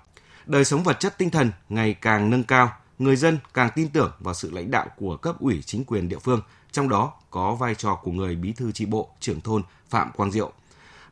Đời 0.47 0.64
sống 0.64 0.83
vật 0.83 1.00
chất 1.00 1.18
tinh 1.18 1.30
thần 1.30 1.50
ngày 1.68 1.95
càng 1.95 2.30
nâng 2.30 2.45
cao, 2.45 2.73
người 2.99 3.16
dân 3.16 3.38
càng 3.54 3.71
tin 3.75 3.88
tưởng 3.88 4.12
vào 4.21 4.35
sự 4.35 4.50
lãnh 4.50 4.71
đạo 4.71 4.87
của 4.97 5.16
cấp 5.16 5.40
ủy 5.40 5.62
chính 5.62 5.85
quyền 5.85 6.09
địa 6.09 6.18
phương, 6.18 6.40
trong 6.73 6.88
đó 6.88 7.12
có 7.30 7.54
vai 7.54 7.75
trò 7.75 7.95
của 7.95 8.12
người 8.12 8.37
bí 8.37 8.52
thư 8.52 8.73
tri 8.73 8.87
bộ, 8.87 9.11
trưởng 9.21 9.40
thôn 9.40 9.62
Phạm 9.88 10.11
Quang 10.12 10.30
Diệu. 10.30 10.52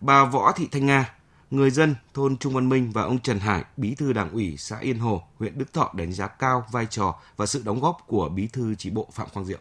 Bà 0.00 0.24
Võ 0.24 0.52
Thị 0.52 0.68
Thanh 0.72 0.86
Nga, 0.86 1.10
người 1.50 1.70
dân 1.70 1.94
thôn 2.14 2.36
Trung 2.36 2.54
Văn 2.54 2.68
Minh 2.68 2.90
và 2.94 3.02
ông 3.02 3.18
Trần 3.18 3.38
Hải, 3.38 3.64
bí 3.76 3.94
thư 3.94 4.12
đảng 4.12 4.30
ủy 4.32 4.54
xã 4.58 4.78
Yên 4.78 4.98
Hồ, 4.98 5.22
huyện 5.38 5.58
Đức 5.58 5.72
Thọ 5.72 5.90
đánh 5.94 6.12
giá 6.12 6.26
cao 6.26 6.64
vai 6.72 6.86
trò 6.90 7.14
và 7.36 7.46
sự 7.46 7.62
đóng 7.64 7.80
góp 7.80 7.96
của 8.06 8.28
bí 8.28 8.48
thư 8.52 8.74
tri 8.74 8.90
bộ 8.90 9.06
Phạm 9.12 9.26
Quang 9.34 9.46
Diệu. 9.46 9.58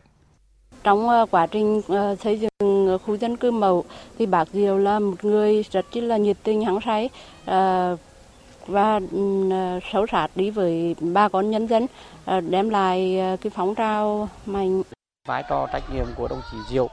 Trong 0.84 1.08
uh, 1.08 1.32
quá 1.32 1.48
trình 1.48 1.77
uh, 1.77 2.20
xây 2.20 2.39
dựng 2.39 2.98
khu 3.06 3.18
dân 3.18 3.38
cư 3.38 3.51
mẫu 3.51 3.86
thì 4.18 4.25
bác 4.25 4.48
Diệu 4.54 4.77
là 4.77 5.00
một 5.00 5.25
người 5.25 5.63
rất 5.72 5.86
là 5.98 6.18
nhiệt 6.18 6.38
tình 6.44 6.65
hăng 6.65 6.80
say 6.86 7.10
và 8.68 9.00
sâu 9.92 10.06
sát 10.12 10.27
đi 10.36 10.50
với 10.50 10.96
bà 11.00 11.30
con 11.30 11.51
nhân 11.51 11.68
dân 11.68 11.88
đem 12.50 12.70
lại 12.70 13.18
cái 13.42 13.50
phóng 13.56 13.75
trào 13.75 14.30
mạnh 14.46 14.82
vai 15.27 15.44
trò 15.50 15.68
trách 15.74 15.84
nhiệm 15.94 16.06
của 16.15 16.27
đồng 16.27 16.42
chí 16.51 16.58
Diệu 16.70 16.89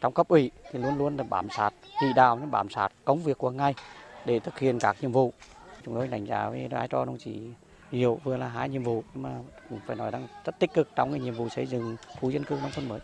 trong 0.00 0.12
cấp 0.12 0.28
ủy 0.28 0.50
thì 0.72 0.78
luôn 0.78 0.98
luôn 0.98 1.16
là 1.16 1.24
bám 1.30 1.48
sát 1.56 1.70
chỉ 2.00 2.06
đạo 2.16 2.38
bám 2.50 2.70
sát 2.70 2.88
công 3.04 3.22
việc 3.22 3.38
của 3.38 3.50
ngài 3.50 3.74
để 4.24 4.38
thực 4.38 4.58
hiện 4.58 4.78
các 4.78 4.96
nhiệm 5.00 5.12
vụ. 5.12 5.32
Chúng 5.84 5.94
tôi 5.94 6.08
đánh 6.08 6.24
giá 6.24 6.50
với 6.50 6.68
vai 6.68 6.88
trò 6.88 7.04
đồng 7.04 7.18
chí 7.18 7.40
Diệu 7.92 8.20
vừa 8.24 8.36
là 8.36 8.48
hai 8.48 8.68
nhiệm 8.68 8.82
vụ 8.82 9.04
mà 9.14 9.38
cũng 9.70 9.80
phải 9.86 9.96
nói 9.96 10.10
rằng 10.10 10.28
rất 10.44 10.58
tích 10.58 10.74
cực 10.74 10.88
trong 10.96 11.10
cái 11.10 11.20
nhiệm 11.20 11.34
vụ 11.34 11.48
xây 11.48 11.66
dựng 11.66 11.96
khu 12.20 12.30
dân 12.30 12.44
cư 12.44 12.54
nông 12.62 12.70
thôn 12.74 12.88
mới. 12.88 13.00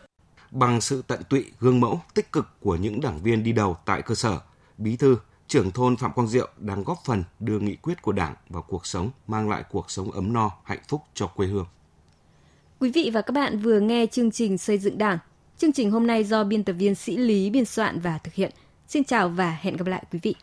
Bằng 0.51 0.81
sự 0.81 1.03
tận 1.07 1.23
tụy, 1.29 1.45
gương 1.61 1.81
mẫu, 1.81 2.01
tích 2.15 2.33
cực 2.33 2.47
của 2.61 2.77
những 2.77 3.01
đảng 3.01 3.19
viên 3.19 3.43
đi 3.43 3.53
đầu 3.53 3.77
tại 3.85 4.03
cơ 4.03 4.15
sở, 4.15 4.39
bí 4.79 4.97
thư, 4.97 5.17
trưởng 5.47 5.71
thôn 5.71 5.97
Phạm 5.97 6.13
Quang 6.13 6.29
Diệu 6.29 6.49
đang 6.57 6.85
góp 6.85 6.99
phần 7.05 7.25
đưa 7.41 7.59
nghị 7.59 7.77
quyết 7.77 8.03
của 8.03 8.13
Đảng 8.13 8.35
vào 8.49 8.63
cuộc 8.63 8.87
sống, 8.87 9.11
mang 9.27 9.49
lại 9.49 9.65
cuộc 9.71 9.91
sống 9.91 10.11
ấm 10.11 10.33
no, 10.33 10.51
hạnh 10.65 10.83
phúc 10.89 11.03
cho 11.15 11.27
quê 11.27 11.47
hương. 11.47 11.67
Quý 12.79 12.91
vị 12.91 13.11
và 13.15 13.23
các 13.23 13.33
bạn 13.33 13.59
vừa 13.59 13.81
nghe 13.81 14.07
chương 14.07 14.31
trình 14.31 14.59
Xây 14.59 14.79
dựng 14.79 14.99
Đảng. 14.99 15.19
Chương 15.59 15.73
trình 15.73 15.91
hôm 15.91 16.07
nay 16.07 16.25
do 16.25 16.45
biên 16.45 16.65
tập 16.65 16.73
viên 16.73 16.95
Sĩ 16.95 17.17
Lý 17.17 17.51
biên 17.51 17.65
soạn 17.65 18.01
và 18.01 18.19
thực 18.19 18.35
hiện. 18.35 18.51
Xin 18.89 19.05
chào 19.05 19.29
và 19.29 19.59
hẹn 19.61 19.77
gặp 19.77 19.87
lại 19.87 20.05
quý 20.13 20.19
vị. 20.23 20.35